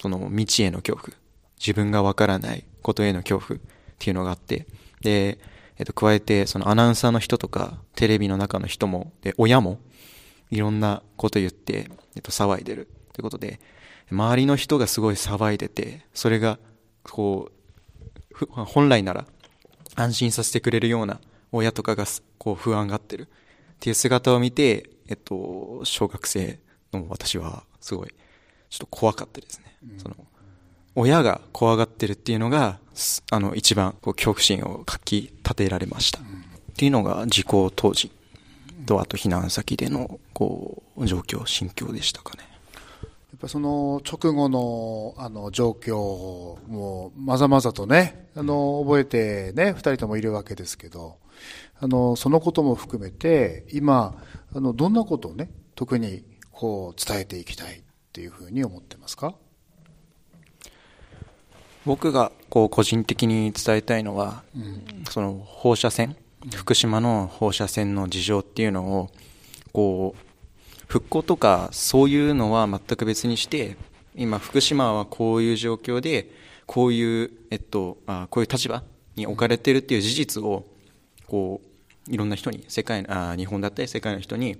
[0.00, 1.16] その未知への恐怖、
[1.58, 3.62] 自分がわからないことへの恐怖っ
[3.98, 4.68] ていうのがあって、
[5.00, 5.38] で、
[5.78, 9.78] えっと、加えて、そのアナウンサーの人とか、テレビの中の人も、で、親も、
[10.50, 12.88] いろんなこと言って、えっと、騒いでる。
[13.12, 13.60] ということで、
[14.10, 16.58] 周りの人がすごい騒いでて、それが、
[17.02, 19.26] こう、本来なら、
[19.94, 21.20] 安心させてくれるような
[21.52, 22.04] 親とかが、
[22.38, 23.28] こう、不安がってる。
[23.74, 26.60] っていう姿を見て、えっと、小学生
[26.92, 28.08] の私は、すごい、
[28.68, 29.76] ちょっと怖かったですね。
[29.98, 30.16] その、
[30.94, 32.78] 親が怖がってるっていうのが、
[33.30, 36.20] あの、一番、こう、恐怖心をかき立てられました。
[36.20, 36.22] っ
[36.76, 38.10] ていうのが、時効当時
[38.86, 42.44] と、あと避難先での、こう、状況、心境でしたかね。
[43.02, 45.94] やっぱその直後のあの状況
[46.68, 51.16] もまざまざとね、あの覚えてね、二人ともいるわけですけど、
[51.78, 54.20] あのそのことも含めて、今、
[54.52, 57.82] あのどんなことをね、特にこう伝えていきたいっ
[58.12, 59.34] ていうふうに思ってますか？
[61.86, 64.42] 僕がこう個人的に伝えたいのは、
[65.10, 66.16] その放射線、
[66.54, 69.10] 福島の放射線の事情っていうのを、
[69.72, 70.30] こう、
[70.86, 73.76] 復興とかそういうのは全く別にして、
[74.16, 76.30] 今福島はこういう状況で、
[76.66, 78.82] こういう、えっと、あこういう立場
[79.16, 80.66] に置かれてるっていう事実を、
[81.26, 81.60] こ
[82.08, 84.58] う、いろんな人に、世界、あ日本だったり世界の人に、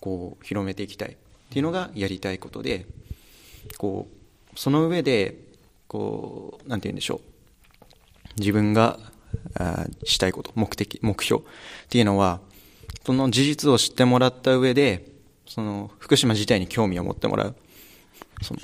[0.00, 1.16] こう、広めていきたいっ
[1.50, 2.86] ていうのがやりたいことで、
[3.78, 4.08] こ
[4.54, 5.43] う、その上で、
[5.94, 8.40] こう、なんて言うんでしょう。
[8.40, 8.98] 自分が
[9.54, 11.46] あしたいこと、目的、目標っ
[11.88, 12.40] ていうのは、
[13.06, 15.06] その事実を知ってもらった上で、
[15.46, 17.56] その福島自体に興味を持ってもらう。
[18.42, 18.60] その、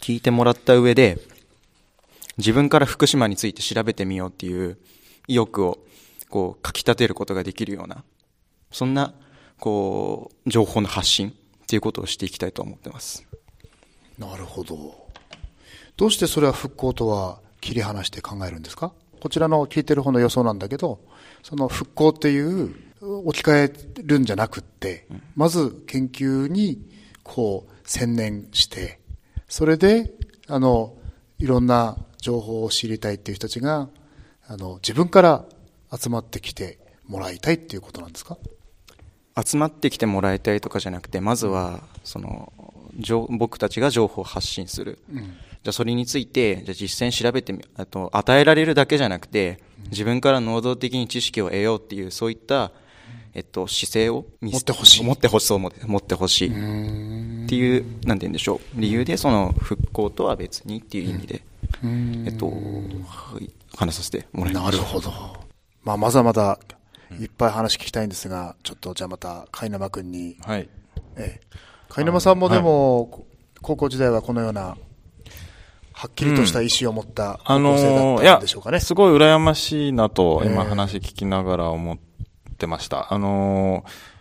[0.00, 1.20] 聞いてもらった上で、
[2.36, 4.76] 自分から福島について調べてみようっていう
[5.28, 5.78] 意欲を、
[6.30, 8.02] こう、かき立てることができるような、
[8.72, 9.14] そんな、
[9.60, 13.24] こう、情報の発信っていうことをしていきたいと思ってます。
[14.18, 15.03] なるほど。
[15.96, 18.92] どうしてそれは復興とは切り離して考えるんですか？
[19.20, 21.00] こちらの聞いてる方の予想なんだけど、
[21.42, 26.84] その復興っていう置き換えるんじゃなくって、まず研究に
[27.22, 29.00] こう専念して、
[29.48, 30.10] それで、
[30.46, 30.96] あの、
[31.38, 33.88] いろんな情報を知りたいっていう人たちが、
[34.46, 35.44] あの、自分から
[35.96, 38.36] 集まってきてもらいたいっていうことなんですか？
[39.42, 42.52] 集まってきてもらいたいとかじゃなくて、まずは、その、
[42.98, 44.98] 情僕たちが情報を発信する。
[45.64, 52.70] じゃあそれについて、じゃあ実践調べてみ、あと、与えられるだけじゃなくて、自分から能動的に知識を得ようっていう、そういった、
[53.32, 57.46] えっと、姿勢を見せ持ってほしい持ってほしい、そう思って持ってほしい。
[57.46, 58.80] っていう、なんて言うんでしょう。
[58.80, 61.42] 理由で、その、復興とは別にっていう意味で、
[62.26, 64.82] えっと、はい話させてもらいました。
[64.82, 65.10] なるほど。
[65.82, 66.58] まあ、まだまだ
[67.18, 70.68] いっぱい話聞きたいんですが、ちょっとじゃあまた、海沼君にはい。
[71.16, 71.56] ええ、
[71.88, 73.26] 海沼さんもでも、
[73.62, 74.76] 高校時代はこのような、
[76.04, 78.78] はっきりとした意思を持ったあ高校生だったやんでしょうかね。
[78.78, 81.98] すごい羨ましいなと、ええ今話聞きながら思っ
[82.58, 83.12] てました。
[83.12, 84.14] あのー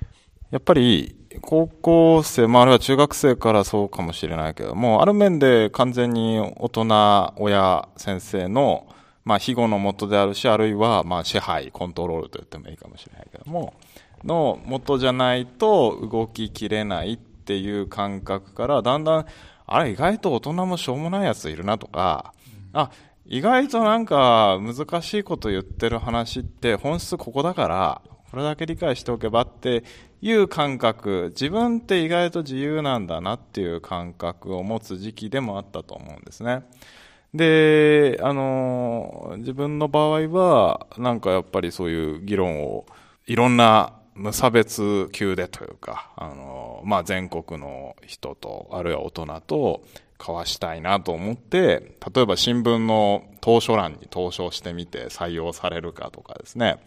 [0.53, 8.85] やっぱり、高校生、まあ、あるいは中学生からそうかもしれないけども、ある面で完全に大人、親、先生の、
[9.25, 13.73] まあ、庇護のもとであるし、あるいは、まあ、支配、コントロールと言ってもいいかもしれないけども、
[14.23, 19.25] の元じゃないと動ききれないっていう感覚から、だんだん、
[19.65, 22.33] あれ、意外と大人もしょうもないやついるなとか、
[22.73, 22.91] あ、
[23.25, 29.83] 意外となんか難しいこと言ってる話って本質ここだから、これだけ理解しておけばって
[30.21, 36.63] いう感覚、自分って意外と自由なんだなっていう感覚を持つ時期でもあったと思うんですね。
[37.33, 42.85] で、あの、自分の場合は、なんかやっぱりそういう議論を、
[43.25, 49.83] いろんな無差別級でというか、あの、まあ、全国の人と、あるいは大人と
[50.19, 56.77] 交わしたいなと思って、例えば新聞の当初欄に投書してみて採用されるかとかですね。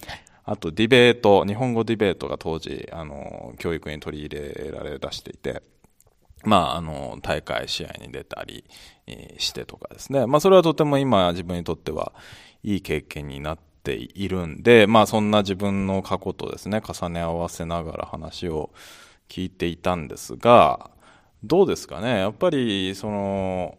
[0.44, 5.62] あとディベート、日本語ディベートが当時、あの、教育に取り入れられ出していて、
[6.44, 8.64] まあ、あの、大会試合に出たり
[9.06, 10.26] えーしてとかですね。
[10.26, 12.12] まあ、それはとても今自分にとっては
[12.62, 18.70] いい経験になっているんで、まあ、そんな自分の過去とですね、重ね合わせながら話を
[19.28, 20.90] 聞いていたんですが、
[21.44, 22.18] どうですかね？
[22.18, 23.78] やっぱり、その、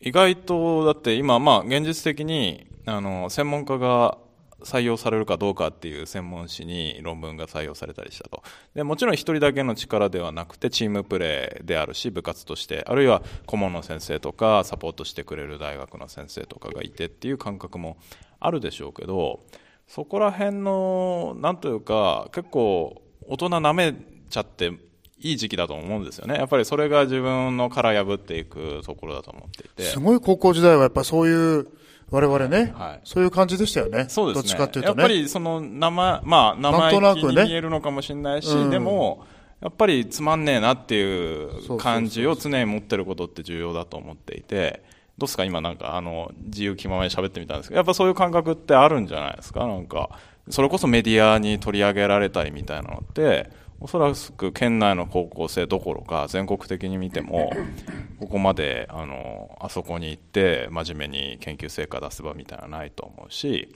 [0.00, 4.18] 意外と、だって今、まあ、現実的に、あの、専門家が
[4.64, 8.42] 採用されるかどうかっていう専門誌に論文が採用されたりしたと
[8.74, 17.98] でもちろん一人だけの力ではなくてチームプレーであるし部活としてあるいは顧問の先生とかサポートしてくれる大学の先生とかがいてっていう感覚も
[18.44, 19.40] あるでしょうけど
[19.88, 23.94] そこら辺のなんというか結構大人なめ
[24.28, 24.72] ちゃって
[25.18, 26.34] いい時期だと思うんですよね。
[26.34, 29.82] やっぱりそれが自分の殻破っていくところだと思っていて。
[29.84, 31.66] すごい高校時代はやっぱりそういう、
[32.10, 33.00] 我々ね、はい。
[33.04, 34.06] そういう感じでしたよね。
[34.08, 34.42] そうですね。
[34.42, 35.02] どっちかっていうとね。
[35.02, 38.70] やっぱりその生、まあ、生意気に見えるのかもしれないし、うん。
[38.70, 39.24] でも、
[39.62, 41.78] やっぱりつまんねえなっていう。
[41.78, 44.84] 感じを常に持ってることって重要だと思っていて、
[45.18, 45.44] どうですか？
[45.44, 49.66] 今なんかあの、自由気ままに喋ってみたんですけど、やっぱそういう感覚ってあるんじゃないですか？
[49.66, 50.10] なんか、
[50.50, 53.50] それこそメディアに取り上げられたりみたいなのって、
[53.80, 57.50] おそらく県内の高校生どころか全国的に見ても
[58.20, 63.68] ここまであのあそこに行って真面目に研究成果出せばみたいなのはないと思うし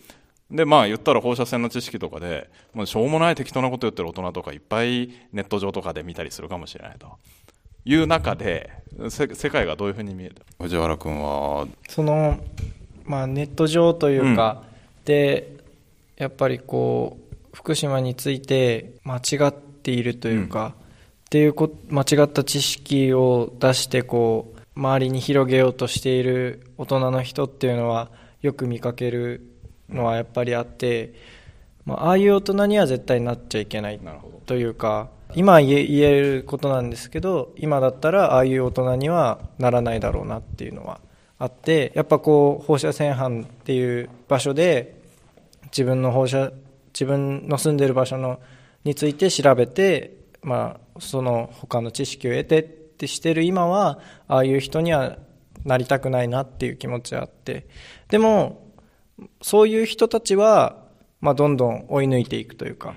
[0.50, 7.08] でまあ言ったら放射線の知識とかでもうしょうもない適当なこと言ってる大人とかいっぱいネット上とかで見たりするかもしれないと
[7.88, 8.70] いう中で
[9.08, 11.66] せ世界がどういうふうに見える藤原君は。
[11.88, 12.38] その、
[13.04, 14.62] まあ、ネット上というか、
[15.06, 15.56] で
[16.18, 28.10] やっぱりこう福島について間違っているというか、っていうこ間違った知識を出してこう周りに広げようとしている大人の人っていうのは
[28.42, 29.40] よく見かける
[29.88, 31.14] のはやっぱりあって、
[31.86, 34.00] まあ、ああいう大人には絶対なっちゃいけない
[34.44, 41.00] というか今言え言えることなんですけど今だったらああいう大人にはならないだろうなっていうのは
[41.38, 45.00] あってやっぱこう放射線班っていう場所で
[45.66, 46.52] 自分の放射
[46.92, 48.40] 自分の住んでる場所の
[48.84, 55.18] について調べて、まあ、その他の知識を得てってしてる今はああいう人には
[55.64, 57.66] なりたくないなっていう気持ちはあって。
[58.08, 58.66] でも
[59.42, 60.84] そういう人たちは、
[61.20, 62.94] まあ、どんどん追い抜いていくというか、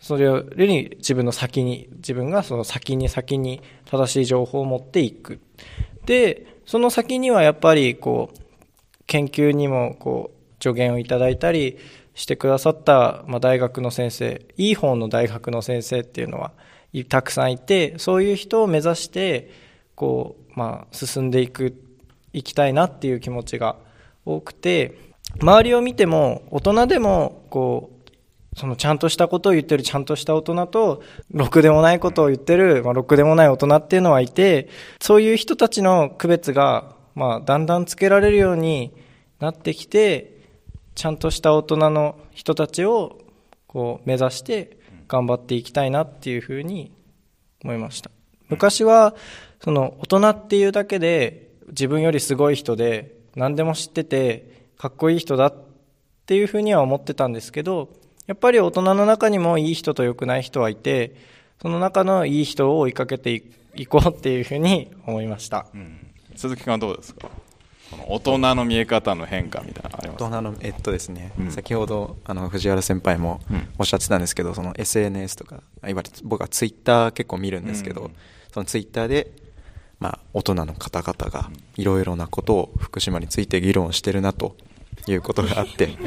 [0.00, 5.40] それより自分の先に、自分がその先に先に正しい情報を持っていく。
[6.06, 8.38] で、その先にはやっぱりこう、
[9.06, 11.78] 研究にもこう、助言をいただいたり
[12.14, 16.52] してくださった、まあ、大学の先生、いい方の大学の先生っていうのは
[17.08, 19.50] たくさんいて、そういう人を目指して、
[19.94, 21.74] こう、まあ、進んでいく、
[22.32, 23.76] いきたいなっていう気持ちが
[24.24, 24.98] 多くて、
[25.40, 27.99] 周りを見ても、大人でも、こう、
[28.56, 34.68] そのちゃんとしたことを言ってるちゃんとした大人と、ろくでもないことを言ってる、まあ、ろくでもない大人っていうのはいて、
[35.00, 38.92] そういう人たちの区別が、まあ、だんだんつけられるように
[39.38, 40.40] なってきて、
[40.94, 43.18] ちゃんとした大人の人たちを、
[43.68, 46.92] こう、目指して頑張っていきたいなっていうふうに
[47.62, 48.10] 思いました。
[48.48, 49.14] 昔は、
[49.62, 55.54] その、大人っていうだけで、自分よりすごい人で、何でも知ってて、かっこいい人だっ
[56.26, 57.90] ていうふうには思ってたんですけど、
[58.30, 61.16] やっぱり大人の中にもいい人と良くない人はいて、
[61.60, 63.42] その中のいい人を追いかけてい
[63.74, 65.66] いこうっていうふうに思いました。
[66.36, 67.28] 鈴木君はどうですか？
[67.90, 71.50] この大人の見え方の変化みたいなのあります大人のえっとですね、うん。
[71.50, 73.68] 先ほどあの藤原先輩もうん。
[73.80, 78.14] おっしゃってたんですけど、その SNS とかいわゆる僕はツイッター結構見るんですけど、うん。
[78.54, 79.32] そのツイッターで、
[79.98, 84.54] まあ、大人の方々がいろいろなことを福島について議論してるなと
[85.08, 85.88] いうことがあって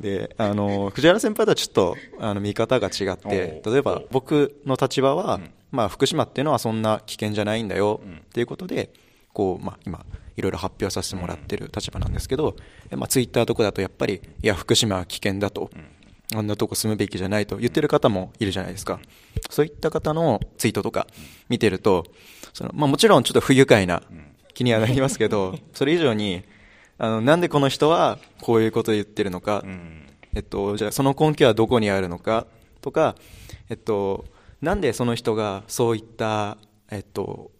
[0.00, 5.50] であの藤原先輩とはちょっとあの見方が違って例えば僕の立場は、うん。
[5.70, 8.16] まあ、福島っていうのはそんな危険じゃないんだようん。
[8.16, 8.90] っていうことで
[9.34, 10.04] こう、まあ、今
[10.36, 12.56] いろいろ発表させてもらってる立場なんですけど、
[12.90, 15.70] えまあ、ツイッターとかだとやっぱりいや福島は危険だと、
[16.34, 19.00] あんなとこ住むべきじゃないと言ってる方もいるじゃないですか、
[19.50, 21.06] そういった方のツイートとか
[21.48, 22.04] 見てると
[22.52, 24.02] その、まあ、もちろんちょっと不愉快な
[24.54, 26.44] 気にはなりますけど それ以上に
[26.98, 30.06] あのなんでこの人はこういうことを言ってるのか、うん。
[30.34, 32.46] えっと、じゃあその根拠はどこにあるのか。
[32.80, 33.16] とか、
[33.68, 34.24] えっと、
[34.60, 36.58] なんでその人がそういった、
[36.90, 37.50] えっと、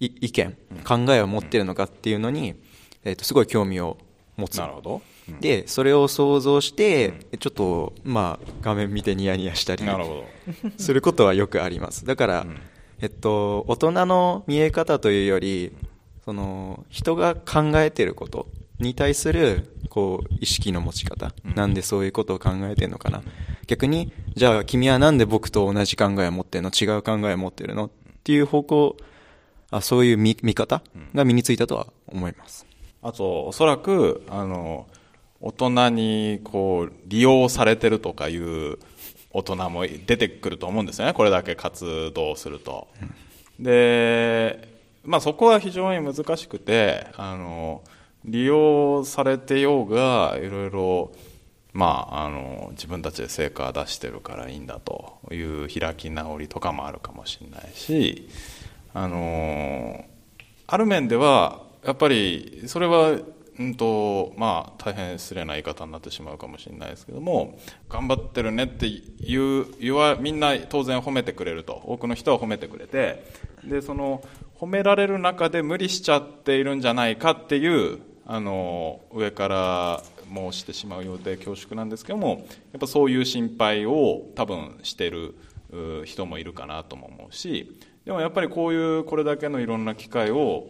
[0.00, 2.54] い意見、考えを持っているのかっていうのに、
[3.04, 3.98] えっと、すごい興味を
[4.36, 4.58] 持つ。
[4.58, 5.40] なるほど、うん。
[5.40, 9.84] でそれを想像して、ちょっと、まあ、画面見てニヤニヤしたり
[10.78, 12.04] することはよくあります。
[12.04, 12.60] だから、ん。
[13.00, 15.72] えっと、大人の見え方というより
[16.24, 18.46] その人が考えていること
[18.78, 23.22] に対するこう意識の持ち方、なんでそういうことを考えてるのかな。
[23.66, 26.70] 逆にじゃあ君はなんで僕と同じ考えを持ってるの？
[26.70, 27.86] 違う考えを持ってるの？
[27.86, 27.90] っ
[28.22, 28.96] ていう方向
[29.70, 30.82] あそういう見見方
[31.14, 32.66] が身についたとは思います、
[33.02, 34.86] あとおそらくあの
[35.40, 38.78] 大人にこう利用されてるとかいう
[39.32, 41.12] 大人も出てくると思うんですよね。
[41.12, 42.88] これだけ活動すると、
[43.58, 44.68] で、
[45.04, 47.82] まあ、そこは非常に難しくてあの
[48.26, 51.12] 利用されてようがいろいろ
[51.72, 58.30] まあ、あの自分たちで成果出してるからいいんだという開き直りとかもあるかもしれないし
[58.94, 60.02] あの
[60.66, 63.18] ある面ではやっぱりそれは
[63.58, 67.58] うんとまあ、大変失礼な言い方になってしまうかもしれないですけども
[67.88, 68.86] 頑張ってるねって
[69.20, 71.80] 言う言わみんな当然褒めてくれると。
[71.84, 73.24] 多くの人は褒めてくれて
[73.64, 74.22] でその
[74.58, 80.02] 褒められる中で無理しちゃっているんじゃないかっていうあの上から
[80.34, 85.34] 申してしまうようで恐縮なんですけどもやっぱそういう心配を多分してる
[86.04, 90.66] 人もいるかなとも思うしでもやっぱりこういうこれだけのいろんな機会を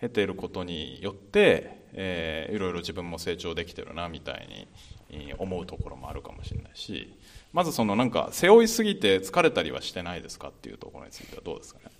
[0.00, 4.68] 経ていることによってえー、いろいろ自分も成長できてるなみたい
[5.10, 7.12] に思うところもあるかもしれないし
[7.52, 11.90] まずそのなんか背負いすぎて疲れたりはしてないですかっていうところについてはどうですかね？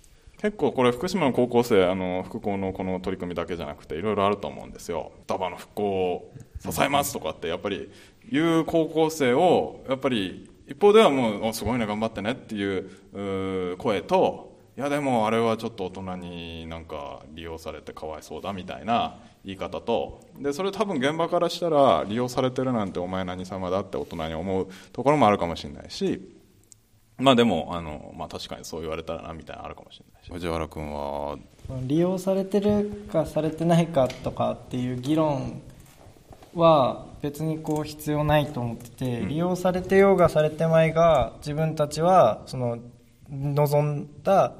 [0.41, 7.91] 結構これ福島の高校生あの復興のこの取り組みだけじゃなくていろいろあると思うんですよ双葉の復興を支えますとかってやっぱり
[8.31, 26.40] 言う高校生をやっぱり一方ではもうすごいね頑張ってねっていう声といやでもあれはちょっと大人になんか利用されてかわいそうだみたいな言い方とでそれ多分現場からしたら利用されてるなんてお前何様だって大人に思うところもあるかもしれないし
[27.21, 30.31] まあでもあの、まあ、確かにそう言われたらなみたいなのあるかもしれないし。
[30.31, 31.37] 藤原君は
[31.83, 35.61] 利用されてるかされてないかとかっていう議論
[36.55, 42.79] は別にこう必要ないと思ってて、うん、利用されてようがされてまいが自分たちはその
[43.29, 44.53] 望んだ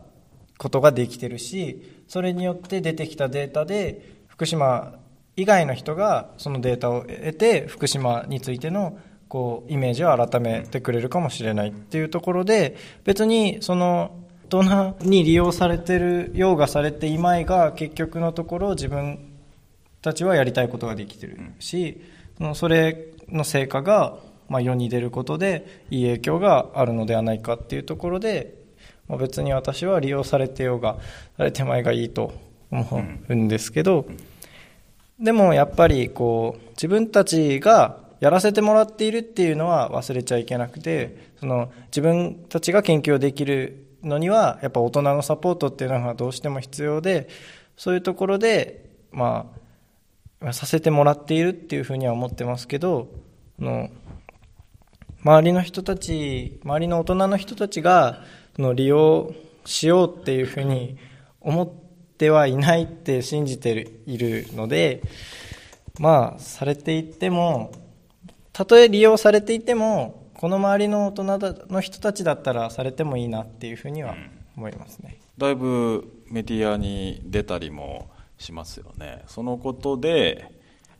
[0.58, 4.94] ことができてるしそれによって出てきたデータで福島
[5.36, 9.00] 以外の人がそのデータを得て福島についての
[9.32, 12.76] こうイメージを改めてくれるかもしれないっていうところで
[13.06, 14.12] 別にその
[14.50, 19.20] 大人に利用されてるようがされていまいが結局のところ自分
[20.02, 22.02] たちはやりたいことができてるし
[22.56, 24.18] それの成果が
[24.50, 28.54] ま世に出ることでいい影響があるのではないかっていうところで、
[29.18, 30.98] 別に私は利用されてようが
[31.38, 32.34] されてまいがいいと
[32.70, 34.06] 思うんですけど、
[35.22, 47.28] でもやっぱりこう自分たちがやらせてもらっているっていうのは忘れちゃいけなくてその自分たちが研究できるのにはやっぱ大人のサポートっていうのがどうしても必要で
[47.76, 49.52] そういうところでま
[50.40, 53.10] あさせてもらっているっていうふうには思ってますけど
[53.60, 53.90] の
[55.24, 58.24] 周りの人たち周りの大人の人たちが
[58.56, 59.34] その利用
[59.66, 60.98] しようっていうふうに
[61.40, 61.70] 思っ
[62.18, 65.02] てはいないって信じているので、
[66.00, 67.72] まあ、されていっても、
[68.62, 71.24] たとえ利用されていても、この周りの大人
[71.70, 74.16] の人たちだったらされてもいいなっていうふうには
[74.56, 75.18] 思いますね。
[75.38, 79.24] だいぶメディアに出たりもしますよね。
[79.28, 80.52] そのことで、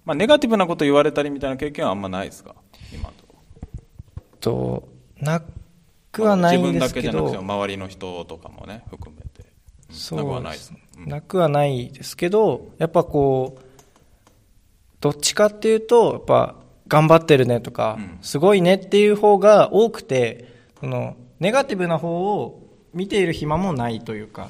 [0.06, 2.56] まあ、ネガティブなこと言われたりみたいな経験はあんまないですか？
[2.92, 3.14] 今と。
[4.40, 4.90] と、
[5.20, 5.44] な
[6.12, 7.02] くはないんですけど。
[7.02, 9.52] 自分だけじゃなくて周りの人とかもね、含めて。
[9.92, 13.62] そうなくはないです、うん、なくはないですけどやっぱこう
[15.02, 16.56] どっちかっていうとやっぱ
[16.92, 24.50] 頑張ってるねとか、うん、すごいねっていう方が多くてそのネガティブな方を見ている暇もないというか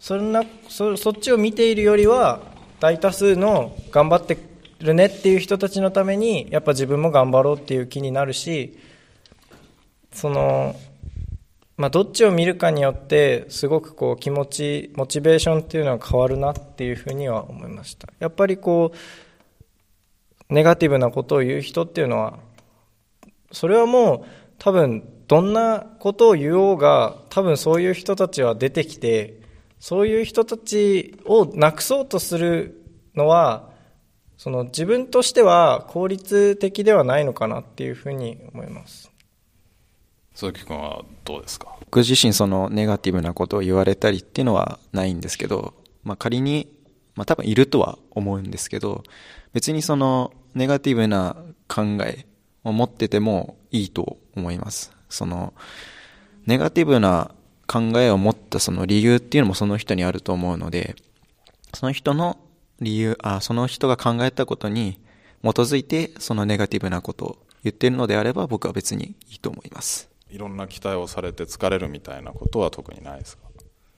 [0.00, 2.40] そんなそそっちを見ているよりは
[2.80, 4.38] 大多数の頑張って
[4.80, 8.78] るねっていう人たちのためにやっぱ自分も頑張ろうっていう気になるし
[10.10, 10.74] その
[11.76, 18.08] まあ、どっちを見るかによってすごくこう気持ちモチベーションっていうのは変わるなっていうふうには思いました。
[18.20, 18.96] やっぱりこう
[20.48, 22.38] ネガティブなことを言う人っていうのは
[23.52, 24.26] それはもう
[24.58, 29.40] 多分どんなことを言おうが多分そういう人たちは出てきて
[29.80, 32.82] そういう人たちをなくそうとする
[33.14, 33.70] のは
[34.36, 39.10] その自分としては効率的ではないのかなっていうふうに思います。
[40.34, 41.76] 鈴木君はどうですか？
[41.78, 46.68] 僕自身そのネガティブなことを言われたりっていうのはないんですけど、まあ、仮に、
[47.14, 49.04] まあ、多分いるとは思うんですけど
[49.52, 51.36] 別にそのネガティブな
[51.68, 52.26] 考え
[52.64, 54.92] を持っててもいいと思います。
[55.08, 55.54] その
[56.46, 57.30] ネガティブな
[57.66, 60.96] 考えを持ったその理由っていうのもその人にあると思うので
[61.72, 62.38] その人の
[62.80, 64.98] 理由あその人が考えたことに
[65.42, 70.10] 基づいてそのネガティブなことを言っているのであれば僕は別にいいと思います。
[70.30, 73.44] いろんな期待をされて疲れるみたいなことは特にないですか、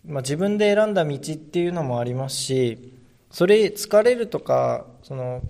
[0.04, 2.95] まあ、自分で選んだ道っていうのもありますし
[3.36, 5.42] それ疲れるとかその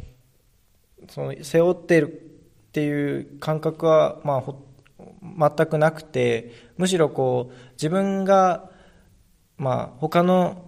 [1.08, 8.70] その背負ってるっていう感覚は、まあ、全くなくてむしろこう自分が、
[9.56, 10.64] まあ、他の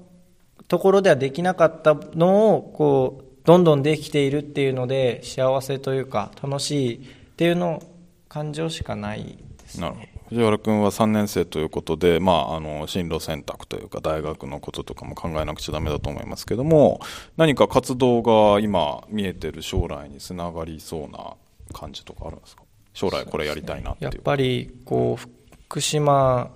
[0.68, 7.00] ところではできなかったのをこうどんどんできているっていうので幸せというか楽しいっ
[7.34, 7.82] ていうのを
[8.28, 9.24] 感情しかない
[9.60, 10.17] です、ね、なるほど。
[10.28, 17.00] 藤原君は3年生ということで、まあ、あの進路選択というか大学のこととかも考えなくちゃダメだと思いますけども
[17.36, 21.34] 何か活動が今見えてる将来につながりそうな
[21.72, 22.62] 感じとかあるんですか？
[22.92, 24.10] 将来これやりたいなっていう。
[24.12, 25.28] やっぱりこう
[25.68, 26.50] 福島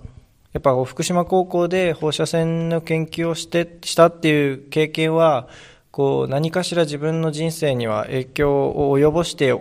[0.51, 5.47] やっぱ福島高校で放射線の研究をしてしたっていう経験は
[5.89, 9.53] こう何かしら自分の人生には影響を及ぼして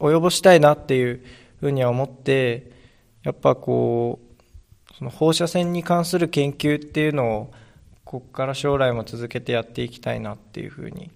[0.00, 1.22] 及ぼしたいなっていう
[1.60, 2.77] ふうには思って
[3.22, 7.52] やっぱこうその放射線に関する研究っていうのを
[8.04, 11.10] ここから将来も続けてやっていきたいなっていうふうに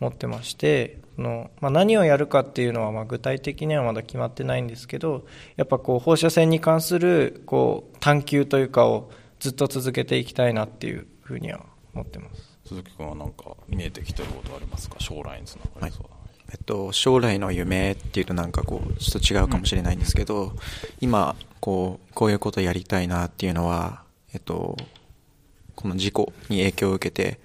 [0.00, 5.26] 思ってましてその、まあ、何をやるかっていうのはまあ具体的にはまだ決まってないんですけど
[5.56, 12.58] やっぱこう放射線に関するこう探求というかをずっと続けていきたいなっていうふうには思ってます。
[12.66, 14.96] 鈴木君は何か見えてきてることありますか？
[14.98, 16.13] 将来につながりそう、はい
[16.54, 20.58] えっと、将来の夢っていうとなんかこうちょっと違うかもしれないんですけど、うん、
[21.00, 24.76] 今こうこういうことやりたいなっていうのは、えっと、
[25.74, 27.40] この事故に影響を受けて、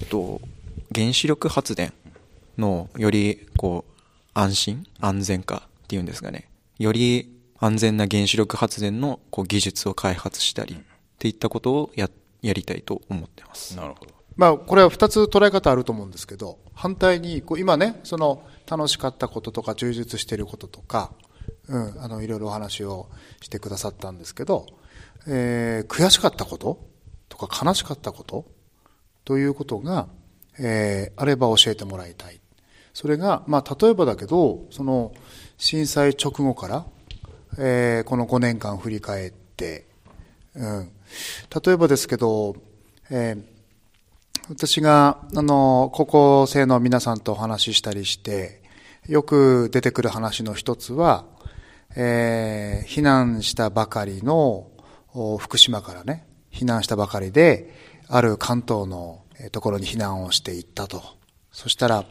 [0.00, 0.40] えっと、
[0.94, 1.92] 原子力発電
[2.56, 4.00] のよりこう
[4.32, 6.48] 安心安全化っていうんですかね。
[6.78, 10.78] より安全な原子力発電のこう技術を開発したりっ
[11.18, 12.08] ていったことをや
[12.40, 13.76] やりたいと思ってます。
[13.76, 21.12] なるほどまあ、これは2つ捉え方あると思うんですけど反対にこう今ねその楽しかったこととか充実していることとか、
[21.68, 23.10] うん、あのいろいろお話を
[23.42, 24.64] してくださったんですけど、
[25.28, 26.88] えー、悔しかったこと
[27.28, 28.46] とか悲しかったこと
[29.26, 30.08] ということが、
[30.58, 32.40] えー、あれば教えてもらいたい。
[32.94, 35.12] それが、まあ、例えばだけどその
[35.58, 36.86] 震災直後から、
[37.58, 39.86] えー、この5年間振り返って、
[40.54, 40.90] うん、
[41.62, 42.56] 例えばですけど、
[43.10, 43.59] えー
[44.50, 48.64] 私が、あの、高校生の皆さんとお話ししたりして、
[49.06, 51.24] よく出てくる話の一つは、
[51.94, 54.66] えー、避難したばかりの
[55.38, 57.72] 福島からね、避難したばかりで、
[58.08, 59.22] ある関東の
[59.52, 61.00] ところに避難をしていったと。
[61.52, 62.04] そしたら、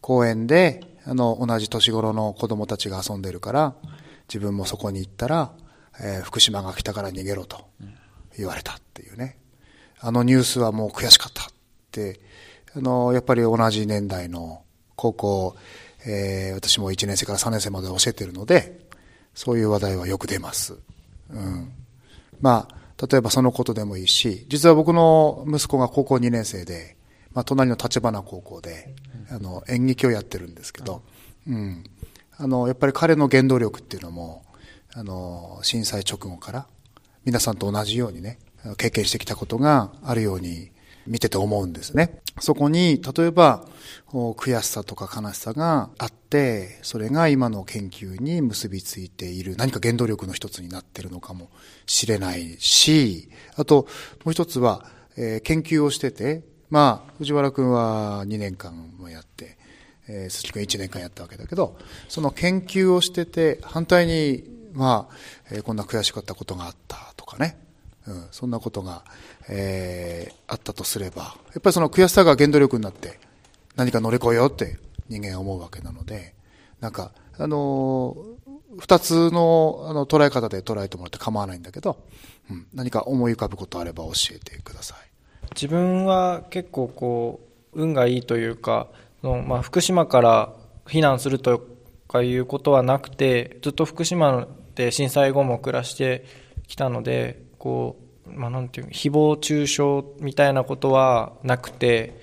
[0.00, 3.74] 公園で、あの、同じ年頃の子供たちが遊んでるから、
[4.28, 5.52] 自分もそこに行ったら、
[6.00, 7.66] えー、福島が来たから逃げろと
[8.38, 9.36] 言われたっていうね。
[10.00, 11.50] あのニュースはもう悔しかった。
[12.74, 14.62] あの、やっぱり同じ年代の
[14.96, 15.56] 高校、
[16.06, 18.80] えー、私も1年生から3年生まで教えてるので、
[19.34, 20.78] そういう話題はよく出ます。
[21.30, 21.72] うん。
[22.40, 26.96] まあ、例えばそのことでもいいし、実は僕の息子が高校2年生で、
[27.34, 28.94] まあ、隣の立花高校で、
[29.30, 31.02] あの、演劇をやってるんですけど、
[31.48, 31.84] うん。
[32.36, 34.44] あの、やっぱり彼の原動力っていうのも、
[34.94, 36.66] あの、震災直後から、
[37.24, 38.38] 皆さんと同じようにね、
[38.76, 40.71] 経験してきたことがあるように
[41.06, 42.20] 見てて思うんですね。
[42.40, 43.66] そこに、例えば、
[44.12, 51.50] 悔しさとか悲しさがあって、それが今の研究に結びついている、何か原動力の一つになっているのかも
[51.86, 53.86] しれないし、あと、
[54.24, 54.86] もう一つは、
[55.16, 59.58] えー、研究をしてて、まあ、藤原くんは2年間もやって、
[60.08, 61.76] えー、鈴木くん1年間やったわけだけど、
[62.08, 65.14] その研究をしてて、反対に、まあ、
[65.50, 67.58] えー、こんな悔しかったことがあったとかね、
[68.06, 69.04] うん、そんなことが、
[69.48, 73.18] えー、あったとすれば、やっぱりその悔しさが原動力になって、
[73.76, 74.78] 何か乗り越えようって
[75.08, 76.34] 人間は思うわけなので、
[76.80, 82.02] なんか、あのー、二つのあの捉え方で捉えてもらって構わないんだけど、
[82.50, 84.98] うん、何か思い浮かぶことあれば教えてください。
[85.54, 87.40] 自分は結構こ
[87.74, 88.88] う、運がいいというか、
[89.22, 90.52] のまあ、福島から
[90.86, 91.62] 避難すると
[92.08, 96.24] かいうことはなくて、ずっと福島で震災後も暮らして
[96.66, 97.96] きたので、こ
[98.26, 99.82] う、まあ、なんていう誹謗中傷
[100.18, 102.20] みたいなことはなくて、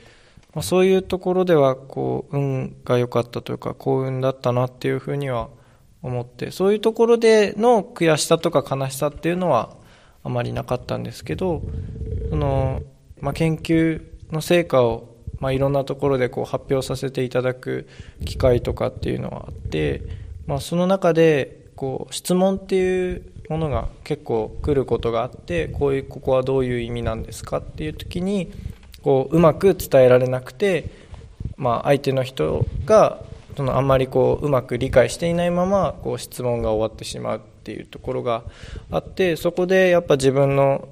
[0.54, 5.48] まあ、そういうところではこう運が良かったというか幸運だったなっていうふうには
[6.02, 9.78] 思ってそういうところでの悔しさとか悲しさっていうのは
[10.26, 11.62] あまりなかったんですけど
[12.30, 12.82] その、
[13.22, 17.88] まあ、研究の成果を、まあ、いろんなところでこう発表させていただく
[18.26, 20.02] 機会とかっていうのはあって、
[20.48, 28.52] まあ、その中でこう質問っていうものが結構来ることがあってこういうここはどういう意味なんですかっていう時に
[29.04, 30.89] こううまく伝えられなくて、
[31.58, 33.24] まあ、相手の人が
[33.58, 38.43] そのあんまりこううまく理解していないままこう質問が終わってしまうっていうところが
[38.91, 40.88] あってそこでやっぱ自分の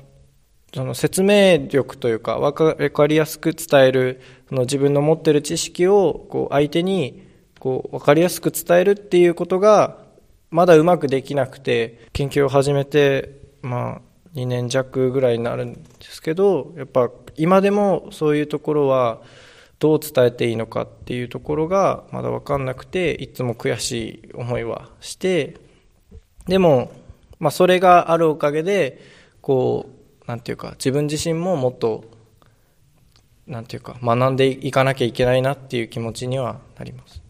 [0.74, 7.26] その説明力というか分かりやすく伝えるその自分の持ってる知識をこう相手に
[7.60, 10.07] こう分かりやすく伝えるっていうことが
[10.50, 14.02] まだうまくできなくて研究を始めてまあ
[14.36, 19.22] 2年弱ぐらいになるんですけどやっぱ今でもそういうところは
[19.80, 23.92] どう伝えていいのかっていうところがまだ分かんなくていつも悔し
[24.26, 25.58] い思いはして
[26.48, 26.92] でも、
[27.40, 29.02] まあ、それがあるおかげで
[29.42, 29.90] こ
[30.24, 32.06] うなんていうか自分自身ももっと
[33.46, 37.22] なんていうか学んでいかなきゃいけないなっていう気持ちにはなります。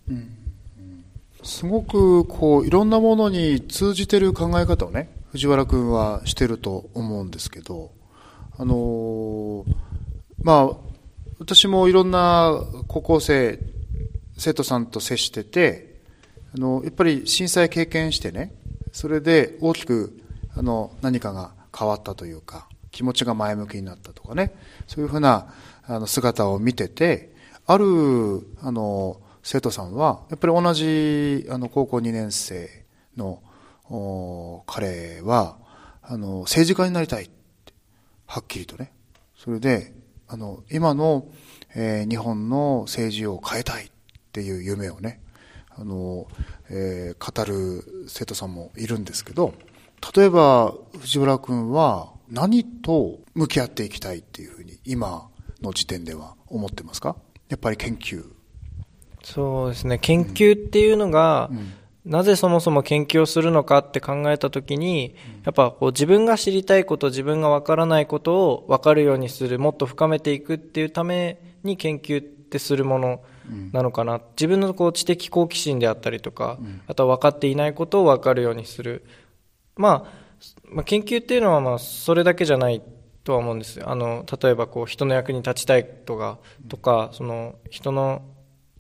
[1.47, 7.91] すごくこういろんなものに通じてる考え方をね藤原君はしてると思うんですけど
[8.57, 9.63] あの
[10.41, 10.77] まあ
[11.39, 12.51] 私もいろんな
[12.89, 13.59] 高校生
[14.37, 16.01] 生徒さんと接してて
[16.53, 18.51] あのやっぱり震災経験してね
[18.91, 20.19] それで大きく
[20.53, 24.53] あの何かが変わったというか気持ちが前向きになったとかね
[24.85, 25.53] そういうふうな
[25.85, 27.33] あの姿を見てて
[27.65, 27.85] ある
[28.61, 32.69] あの生徒さんはやっぱり同じあの高校2年生
[33.15, 33.41] の
[34.67, 35.57] 彼は
[36.01, 37.29] あの政治家になりたい
[38.25, 38.91] はっきりとね。
[39.37, 39.93] それで
[40.27, 41.29] あの今の、
[41.73, 43.89] えー日本の政治を変えたいっ
[44.33, 45.21] ていう夢をね
[45.77, 46.27] あの、
[46.69, 49.53] えー語る生徒さんもいるんですけど
[50.13, 55.29] 例えば藤原君は何と向き合っていきたいっていうふうに今
[55.61, 57.15] の時点では思ってますか？
[57.47, 58.25] やっぱり研究
[59.34, 59.99] そうですね。
[59.99, 61.51] 研究っていうのが、
[62.05, 73.21] なぜそもそも研究をするのかって考えたときに、やっぱこう自分が知りたいこと、自分がわからないことを分かるようにする、もっと深めていくっていうために研究ってするもの
[73.73, 74.21] なのかな。
[74.38, 76.57] 自分のこう知的好奇心であったりとか、
[76.88, 79.03] あとは分かっていないことを分かるようにする。
[79.75, 80.28] まあ、
[80.69, 82.82] まあ、研究っていうのはまあそれだけじゃない
[83.23, 86.38] とは思うんですあの例えばこう人の役に立ちたいとか
[86.69, 88.21] とかその人の、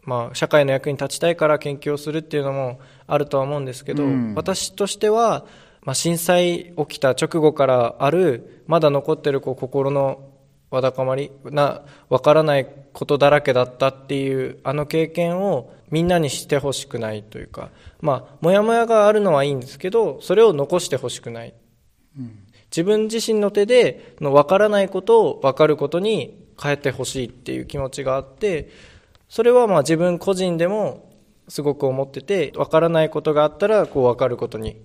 [0.07, 4.33] まあ、社会の役に立ちたいから研究をするっていうのもあるとは思うんですけど、うん。
[4.35, 5.45] 私としては、
[5.83, 10.29] まあ、震災起きた直後からあるまだ残ってるこう心の
[10.69, 17.69] わだかまりなわからないことだらけだったっていうあの経験をみんなにしてほしくないというか
[18.01, 21.53] まあモヤモヤがあるのはいいんですけどそれを残してほしくない。
[22.69, 28.69] 自分自身の手での分からないことを分かることに変えてほしいっていう気持ちがあって
[29.29, 31.11] それはまあ自分個人でも
[31.47, 34.81] すごく思ってて分からないことがあったらこう分かることに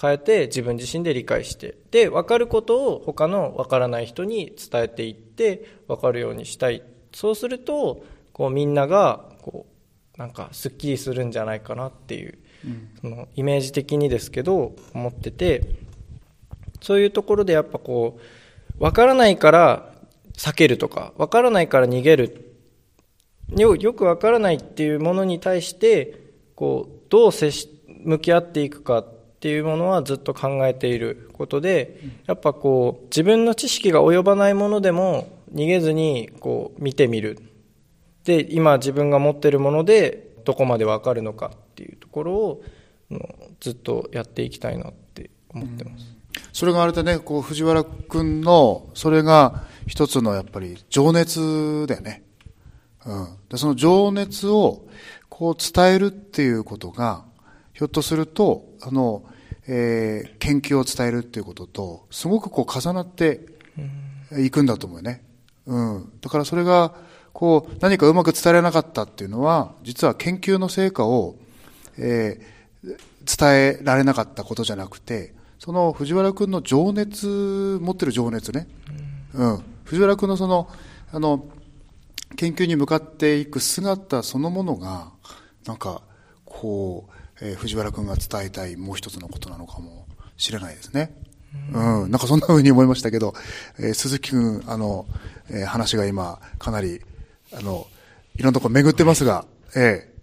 [0.00, 6.82] 変えて自分自身で理解してで分かることを他の分からない人に伝えていって分かるようにしたい
[7.12, 9.66] そうするとこうみんながこ
[10.16, 12.38] うなんかすっきりするんじゃないかなっていう、
[13.02, 15.76] そのイメージ的にですけど思ってて
[16.80, 18.18] そういうところでやっぱこ
[18.78, 19.92] う、わからないから
[20.34, 22.45] 避けるとか、わからないから逃げる。
[23.54, 26.20] よよくわからないっていうものに対して、
[26.54, 27.68] こう、どう接し、
[28.04, 29.06] 向き合っていくかっ
[29.40, 37.38] ていうものはずっと考えていることで、やっぱこう、自分の知識が及ばないものでも逃げずに、こう、見てみる。
[38.24, 42.62] で、今自分が持ってるもので、どこまでわかるのかっていうところを、
[43.60, 46.16] ずっとやっていきたいなって思ってます。
[46.52, 52.25] それがあれでね、こう、藤原君の、それが一つのやっぱり情熱だよね。
[53.06, 53.28] うん。
[53.48, 54.86] で、その情熱を、
[55.28, 57.24] こう伝えるっていうことが、
[57.72, 59.22] ひょっとすると、あの、
[59.68, 63.40] えー研究を伝えるっていうことと、すごくこう重なって
[64.38, 65.22] いくんだと思うよね。
[65.66, 66.12] うん。
[66.20, 66.94] だからそれが、
[67.32, 71.36] こう、何かうまく伝えられなかったっていうのは、実は研究の成果を、
[71.98, 72.56] えー
[73.26, 78.68] 伝えられなかったことじゃなくて、その藤原君の情熱、持ってる情熱ね。
[79.34, 79.64] うん。
[79.84, 80.68] 藤原君のその、
[81.12, 81.44] あの、
[82.36, 85.10] 研究に向かっていく姿そのものが、
[85.66, 86.02] なんか、
[86.44, 90.06] こう、えー藤原君が伝えたいもう一つのことなのかも
[90.38, 91.14] しれないですね。
[91.72, 93.34] うん、なんかそんな風に思いましたけど、
[93.78, 95.06] えー鈴木君、あの、
[95.50, 97.00] えー話が今、かなり、
[97.52, 97.86] あの、
[98.36, 100.14] いろんなところ巡ってますが、ええ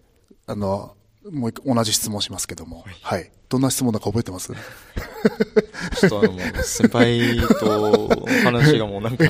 [0.48, 0.96] あの、
[1.32, 3.32] もう同じ質問しますけども、はい。
[3.50, 4.52] どんな質問だか覚えてます？
[6.10, 8.10] ちょっとあのもう、先輩と
[8.44, 9.26] 話がもうなんか、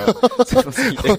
[0.45, 1.09] 強すぎて。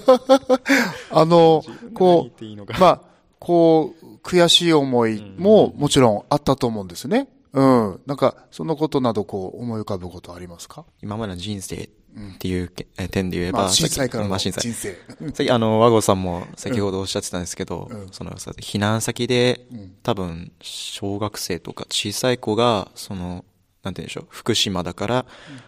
[1.11, 3.01] あの、こう、かまあ、
[3.39, 7.29] こう、悔しい思いももちろんあったと思うんですね。
[7.53, 8.01] うん。
[8.05, 10.83] なんか、そのことなどこう思い浮かぶことありますか？
[11.01, 14.97] 今までの人生っていうけえ点で言えば、まあ、震災からの人生
[15.33, 15.47] 災。。
[15.47, 19.67] さあの、和合さんも先ほどおっしゃってたんですけど、その、さ避難先で、
[20.03, 23.45] 多分、小学生とか小さい子が、その、
[23.85, 25.25] なんて言うんでしょう、福島だから、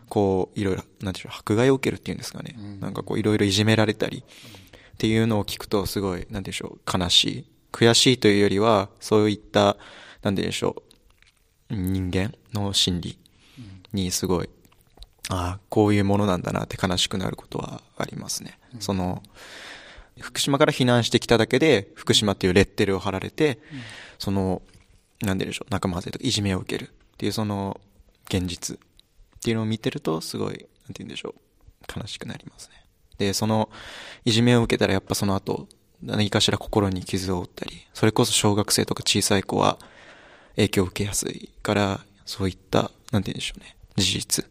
[0.10, 2.56] こう、いろいろ、なんて言うんでしょう、迫害を受けるっていうんですかね。
[2.82, 7.46] なんかこう、いろいろいじめられたり、っていうのを聞くと、すごい、なんて言うんでしょう、悲しい。
[7.72, 9.78] 悔しいというよりは、そういった、
[10.24, 10.82] なんて言うんでしょ
[11.70, 13.20] う、人間の心理
[13.94, 14.50] にすごい、
[15.30, 18.58] ああ、こういうものなんだなって悲しくなることはありますね。
[18.80, 19.22] その、
[20.20, 23.60] 福島から避難してきただけで、福島っていうレッテルを貼られて、
[24.18, 24.64] その、
[25.22, 27.80] なんででしょう、仲間外れとかいじめを受けるっていうその、
[28.30, 28.80] 現実っ
[29.42, 32.76] ていうのを見てると、すごい、なんて言うんでしょう、悲しくなりますね。
[33.18, 33.70] で、その、
[34.26, 35.68] いじめを受けたらやっぱその後、
[36.02, 39.80] 何かしら心に傷を負ったり、それこそ小学生とか小さい子は
[40.56, 44.50] 影響を受けやすいから、そういった、なんて言うんでしょうね、事実っ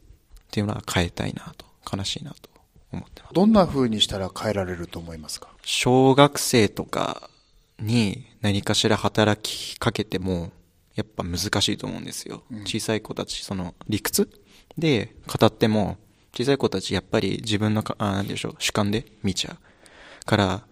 [0.51, 1.67] ていうのは変えたいなと、
[1.97, 2.49] 悲しいなと
[2.91, 3.35] 思ってます。
[3.35, 5.49] どんな風にしたら変えられると思いますか？
[5.63, 7.31] 小学生とか
[7.79, 10.51] に何かしら働きかけても、
[10.97, 12.43] やっぱ難しいと思うんですよ。
[12.65, 14.29] 小さい子たち、その理屈？
[14.77, 15.99] で語っても、
[16.35, 20.25] 小さい子たちやっぱり自分のか、あなんでしょう、主観で見ちゃう。
[20.25, 20.67] から、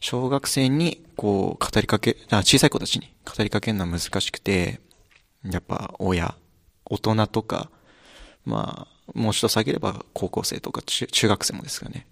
[0.00, 4.80] 小学生にこう語りかけ、あ小さい子たちに語りかけるのは難しくて、
[5.44, 6.34] やっぱ親、
[6.84, 7.70] 大人とか、
[8.44, 12.06] まあ、もう一つ下げれば高校生とか中中学生もですかね。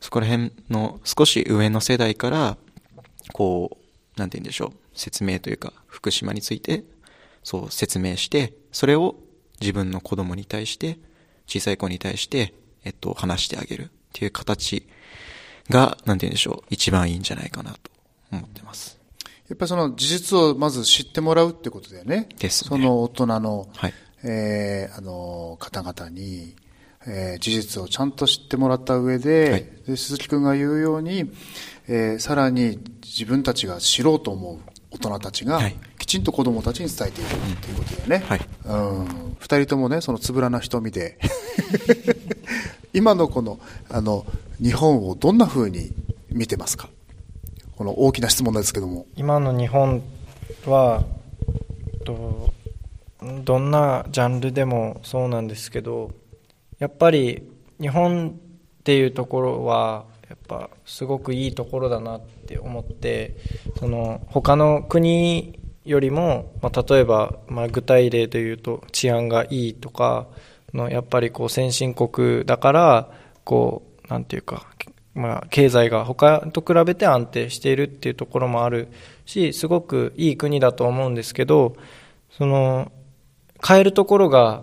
[0.00, 2.56] そこら辺の少し上の世代から、
[3.32, 3.78] こ
[4.16, 6.84] う、なんて言うんでしょう、説明というか、福島について、
[7.42, 9.16] そう説明して、それを
[9.60, 10.98] 自分の子供に対して、
[11.46, 14.86] 小さい子に対して、えっと、話してあげるっていう形
[15.70, 17.90] が、なんて言うんでしょう、一番いいんじゃないかなと
[18.30, 18.98] 思ってます。
[19.48, 22.28] やっぱりその事実をまず知ってもらうってことだよね。
[22.38, 26.54] ですねその大人の、はいえーあの、方々に、
[27.06, 31.30] えー事実をちゃんと知ってもらった上で、はいで鈴木くんが言うように、
[31.88, 34.58] えーさらに自分たちが知ろうと思う
[34.92, 38.24] 大人たちが、はいきちんと子供たちに伝えていくっていうことだよね。
[38.26, 39.36] はいうん。
[39.38, 41.16] 二人ともね、そのつぶらな瞳で、
[42.92, 44.26] 今のこの、あの、
[44.60, 45.92] 日本をどんな風に
[46.30, 46.90] 見てますか？
[47.76, 49.06] この大きな質問ですけども。
[49.16, 50.02] 今の日本
[50.66, 51.04] は
[52.04, 52.52] と
[53.44, 56.10] どんなジャンルでもそうなんですけど
[56.78, 57.48] やっぱり
[57.80, 63.36] 日本っていうところはやっぱすごくいいところだなってって思って
[63.78, 70.26] その他の国よりも、まあ、例えば、まあ、具体例で言うと治安がいいとか
[70.74, 73.10] のやっぱりこう先進国だから
[73.44, 74.66] こうなんていうか
[75.14, 78.88] まあ、経済が他と比べて安定しているっていうところもある
[79.26, 81.76] しすごくいい国だと思うんですけど
[82.30, 82.90] その
[83.62, 84.62] 変えるところが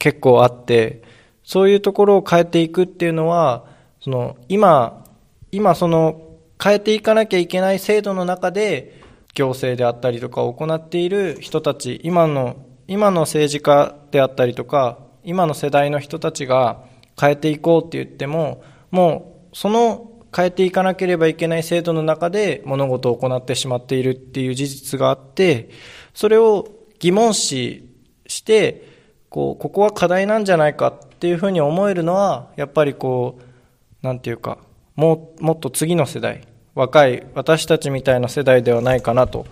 [0.00, 1.04] 結構あって
[1.44, 3.64] そういうところを変えていくっていうのは
[4.00, 5.04] その今
[5.52, 6.27] 今その
[6.62, 9.00] 変えていかなきゃいけない制度の中で
[9.34, 12.56] 行政であったりとかを行っている人たち今の
[12.88, 16.84] 今の政治家であったりとか今の世代の人たちが
[17.20, 25.70] 変えていこうって言ってももうその変えていかなければいけない制度の中で物事を行ってしまっているっていう事実があって
[26.14, 27.88] それを疑問視
[28.26, 28.88] して
[29.30, 34.58] こうここは課題なんじゃないかっていうふうに思えるのはやっぱりこうなんていうか
[34.98, 36.42] ももっと次の世代
[36.74, 39.46] 若い私たちみたいな世代ではないかなと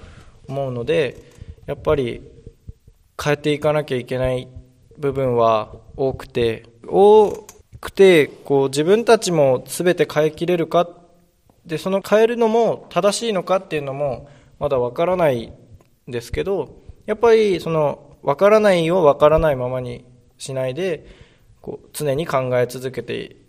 [0.48, 1.22] 思うので
[1.66, 2.20] やっぱり
[3.22, 4.48] 変えていかなきゃいけない
[4.98, 7.46] 部分は多くて多
[7.80, 10.88] くてこう自分たちも全て変えきれるか
[11.64, 14.28] でその変えるのも正しいのかっていうのも
[14.58, 15.52] まだわからない
[16.08, 20.04] んですけどやっぱりそのわからないをわからないままに
[20.38, 21.06] しないで
[21.60, 23.45] こう常に考え続けて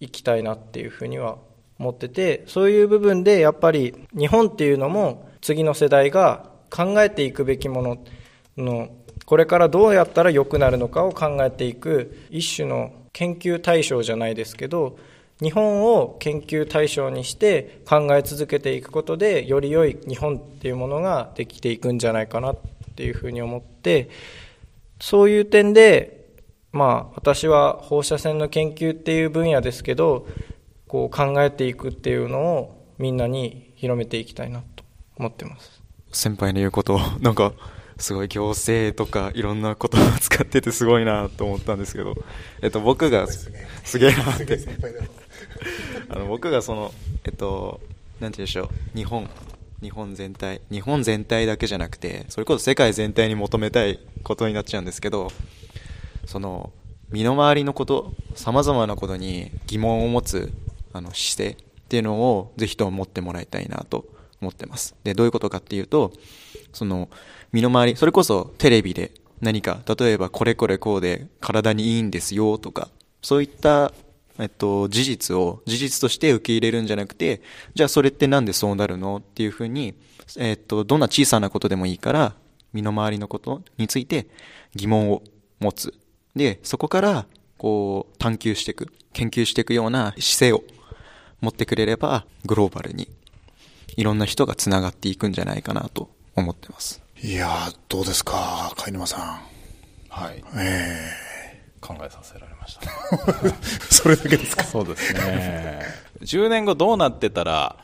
[0.00, 1.38] いきたいなっていうふうには
[1.78, 7.98] 思っててそういう部分でやっぱり日本っていうのも次の世代が考えていくべきもの
[8.56, 8.88] の
[9.24, 14.98] これからどうやったら良くなるのかを考えていく一種の研究対象じゃないですけど
[15.40, 22.56] 日本を研究対象にして考え続けていくことでより良い日本っていうものができていくんじゃないかなっ
[22.96, 24.10] ていうふうに思って
[25.00, 26.17] そういう点で
[26.72, 30.26] まあ私は放射線の研究っていう分野ですけど
[30.86, 34.84] こう考えていくっていうのをみんなに広めていきたいなと
[35.16, 35.82] 思ってます。
[36.12, 37.52] 先輩の言うことを、なんか、
[37.98, 42.14] すごい行政とかいろんな言葉を使っててすごいなと思ったんですけど、
[42.62, 43.50] えっと僕が、す
[43.98, 44.58] げえなって。
[46.08, 46.94] あの僕がその、
[47.24, 47.80] えっと、
[48.20, 49.28] なんて言うんでしょう、日本、
[49.82, 55.32] 日本全体、日本全体だけじゃなくて、それこそ世界全体に求めたいことになっちゃうんですけど、
[56.28, 56.72] その、
[57.10, 60.52] 身の回りのこと、様々なことに疑問を持つ、
[60.92, 64.04] あの、姿勢っていうのをぜひとも持ってもらいたいなと
[64.42, 64.94] 思ってます。
[65.04, 66.12] で、どういうことかっていうと、
[66.74, 67.08] その、
[67.50, 69.10] 身の回り、それこそテレビで
[69.40, 72.90] 何か、例えばこれこれこうで体にいいんですよとか、
[73.22, 73.94] そういった、
[74.38, 77.40] えっと、事実を事実として受け入れるんじゃなくて、
[77.74, 79.94] じゃあそれってなんでそうなるのっていうふうに、
[80.36, 82.34] えっと、どんな小さなことでもいいから、
[82.74, 84.26] 身の回りのことについて
[84.76, 85.22] 疑問を
[85.58, 85.94] 持つ。
[86.36, 87.26] で、そこから、
[87.56, 90.62] こう、探求していく、研究していくような姿勢を
[91.40, 93.08] 持ってくれれば、グローバルに
[93.96, 97.02] いろんな人がつながっていくんじゃないかなと思ってます。
[97.22, 99.40] いやー、どうですか、貝沼さん。
[100.10, 100.42] はい。
[100.56, 101.10] え
[101.80, 102.82] 考えさせられました。
[103.48, 103.52] え
[103.90, 104.64] それだけですか？
[104.64, 105.80] そうですね。
[106.22, 107.76] 10年後どうなってたら、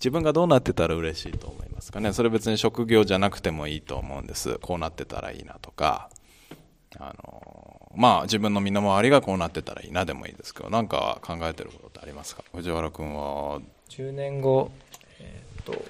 [0.00, 2.12] 自分がどうなってたら嬉しいと思いますかね？
[2.12, 4.58] それ別に職業じゃなくてもいいと思うんです。
[4.60, 6.10] こうなってたらいいなとか、
[6.98, 7.65] あの、
[7.96, 12.44] まあ自分の身の回りがこうなってたらいいなでもいいですけど、なんか考えてることってありますか？
[12.54, 14.70] 藤原君は、10年後、
[15.18, 15.84] えーっと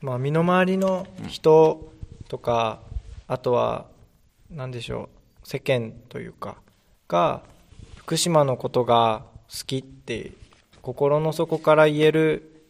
[0.00, 1.92] まあ、身の回りの人
[2.28, 2.80] とか、
[3.28, 3.86] あとは
[4.50, 5.08] 何でしょ
[5.44, 6.56] う世間というか
[7.08, 7.42] が
[7.96, 10.32] 福島のことが好きって
[10.82, 12.64] 心の底から言える、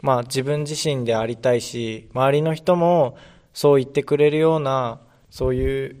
[0.00, 3.18] まあ、自分自身でありたいし周りの人も
[3.52, 5.96] そう言ってくれるようなそういう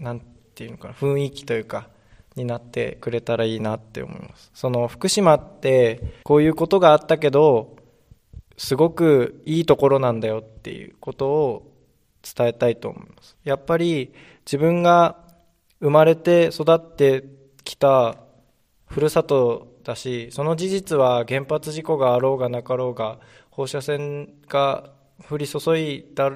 [0.00, 0.20] なん
[0.56, 1.88] ていうのかな雰囲気というか
[2.34, 4.50] になってくれたらいいなって思います。
[4.54, 7.76] その福島ってこういうことがあったけど
[8.56, 11.72] すごくいいところなんだよっていうことを
[12.22, 13.36] 伝えたいと思います。
[13.44, 14.12] やっぱり
[14.46, 15.16] 自分が
[15.80, 17.24] 生まれて育って
[17.64, 18.16] きた
[18.86, 23.18] ふるさとだしその事実は原発事故があろうがなかろうが
[23.50, 24.90] 放射線が
[25.30, 26.32] 降り注いだ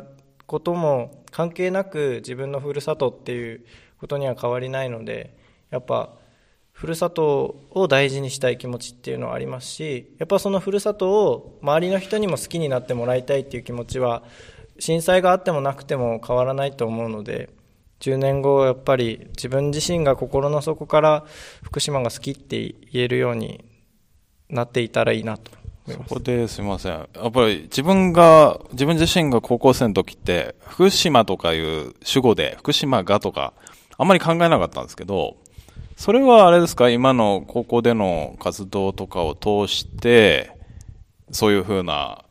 [0.47, 3.65] ことも関係なく自分のふるさとっていう
[4.01, 5.37] ことには変わりないので
[5.71, 6.11] やっぱ
[6.73, 14.23] ふるさとを大事にしたい気持ちっていうのはありますしやっぱそのふるさとを周りの人にも好きになってもらいたいっていう気持ちは
[14.79, 17.51] 震災があってもなくても変わらないと思うので
[18.01, 21.27] 10年後やっぱり自分自身が心の底から
[21.63, 23.63] 福島が好きって言えるように
[24.49, 25.51] なっていたらいいなと
[25.87, 26.93] 思いますそこですみません。
[26.93, 33.53] やっぱり自分が、自分自身が高校生の時って、福島とかいう主語で、福島がとか、
[34.01, 35.37] あんまり考えなかったんですけど、
[35.95, 40.57] それはあれですか、今の高校での活動とかを通して、
[41.31, 42.25] そういうふうな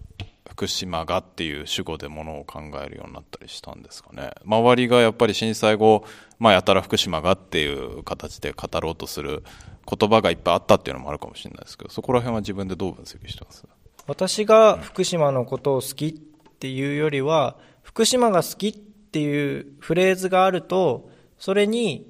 [0.50, 4.32] 福島がっていう主語でものを考えるようになったりしたんですかね？
[4.44, 6.06] 周りがやっぱり震災後、
[6.40, 9.44] まあやたら福島がっていう形で語ろうとする
[9.86, 13.64] 言葉がいっぱいあったっていうのもあるかもしれないですけど、そこら辺は自分でどう分析してます？
[14.08, 16.12] 私が福島のことを好きっ
[16.58, 22.06] ていうよりは福島が好きっていうフレーズがあるとそれに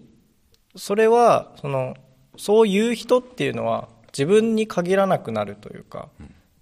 [0.76, 1.96] それはその
[2.38, 6.10] そういう人っていうのは自分に限らなくなるというか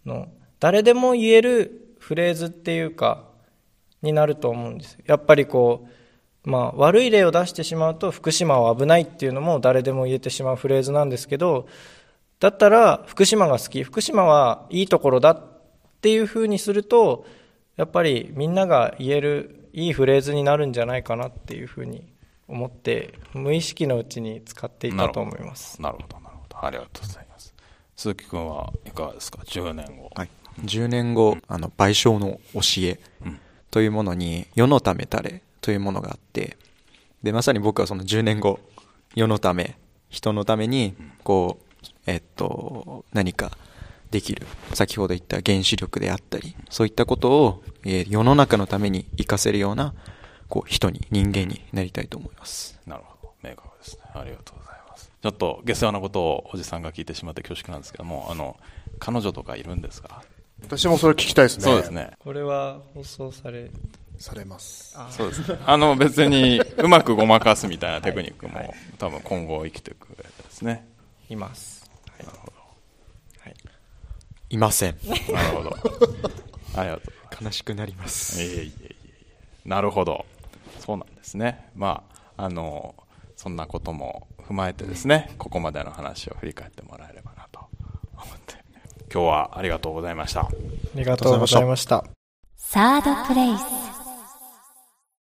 [0.05, 0.27] の
[0.59, 3.25] 誰でも言えるフレーズっていうか
[4.01, 5.87] になると思うんですやっぱりこ
[6.45, 11.67] うまあ悪い例を出してしまうと福島は危ないっていうのも誰でも言えてしまうフレーズなんですけど
[12.39, 15.43] だったら福島が好き福島はいいところだっ
[16.01, 17.25] ていうふうにすると
[17.75, 22.07] やっぱりみんなが言えるいいフレーズになるんじゃないかなっていうふうに
[22.47, 26.65] 思って無意識のうちに使っていたと思いますなるほど、なるほど。
[26.65, 27.53] ありがとうございます。
[27.95, 30.11] 鈴木君はいかがですか ?10 年後。
[30.15, 30.29] はい、
[30.63, 33.39] 10年後あの賠償の教えうん
[33.69, 36.57] というものに世のためたれというものがあって
[37.21, 38.59] でまさに僕はその10年後
[39.15, 39.77] 世のため
[40.09, 43.51] 人のためにこうえっと何か
[44.09, 49.93] できる先ほど言った原子力であったりそういったことを、えー世の中のために活かせるような
[50.49, 53.33] こう人に人間になりたいと思いますなるほど。
[53.49, 54.03] 明確ですね。
[54.13, 55.11] ありがとうございます。
[55.21, 58.57] ちょっと下世話なことをおじさんが聞いてしまって恐縮なんですけども、あの、
[58.99, 60.23] 彼女とかいるんですか？
[60.63, 61.63] 私もそれ聞きたいですね。
[61.63, 61.89] そうです。
[61.91, 62.11] ね。
[62.19, 63.69] これは放送され
[64.17, 64.97] されます。
[65.11, 65.59] そうですね。
[65.65, 70.87] あの、別にうまくごまかすみたいなテクニックも、多分今後生きていく上でですね。
[71.29, 72.47] います、はいなるほ
[74.49, 75.09] いませんど。
[75.33, 75.77] なるほど。
[76.79, 77.01] ありがと
[77.41, 77.43] う。
[77.43, 78.95] 悲しくなりますいえいえいえ
[79.65, 80.25] なるほど
[80.87, 81.69] そうなんですね。
[81.75, 82.03] ま
[82.37, 82.95] ああの
[83.35, 87.59] そんなことも踏まえてですねここまでの話を振り返ってもらえればなと。
[88.13, 88.55] 思って
[89.13, 90.43] 今日はありがとうございました。
[90.43, 90.49] あ
[90.95, 92.05] りがとうございました。
[92.55, 94.06] サードプレイス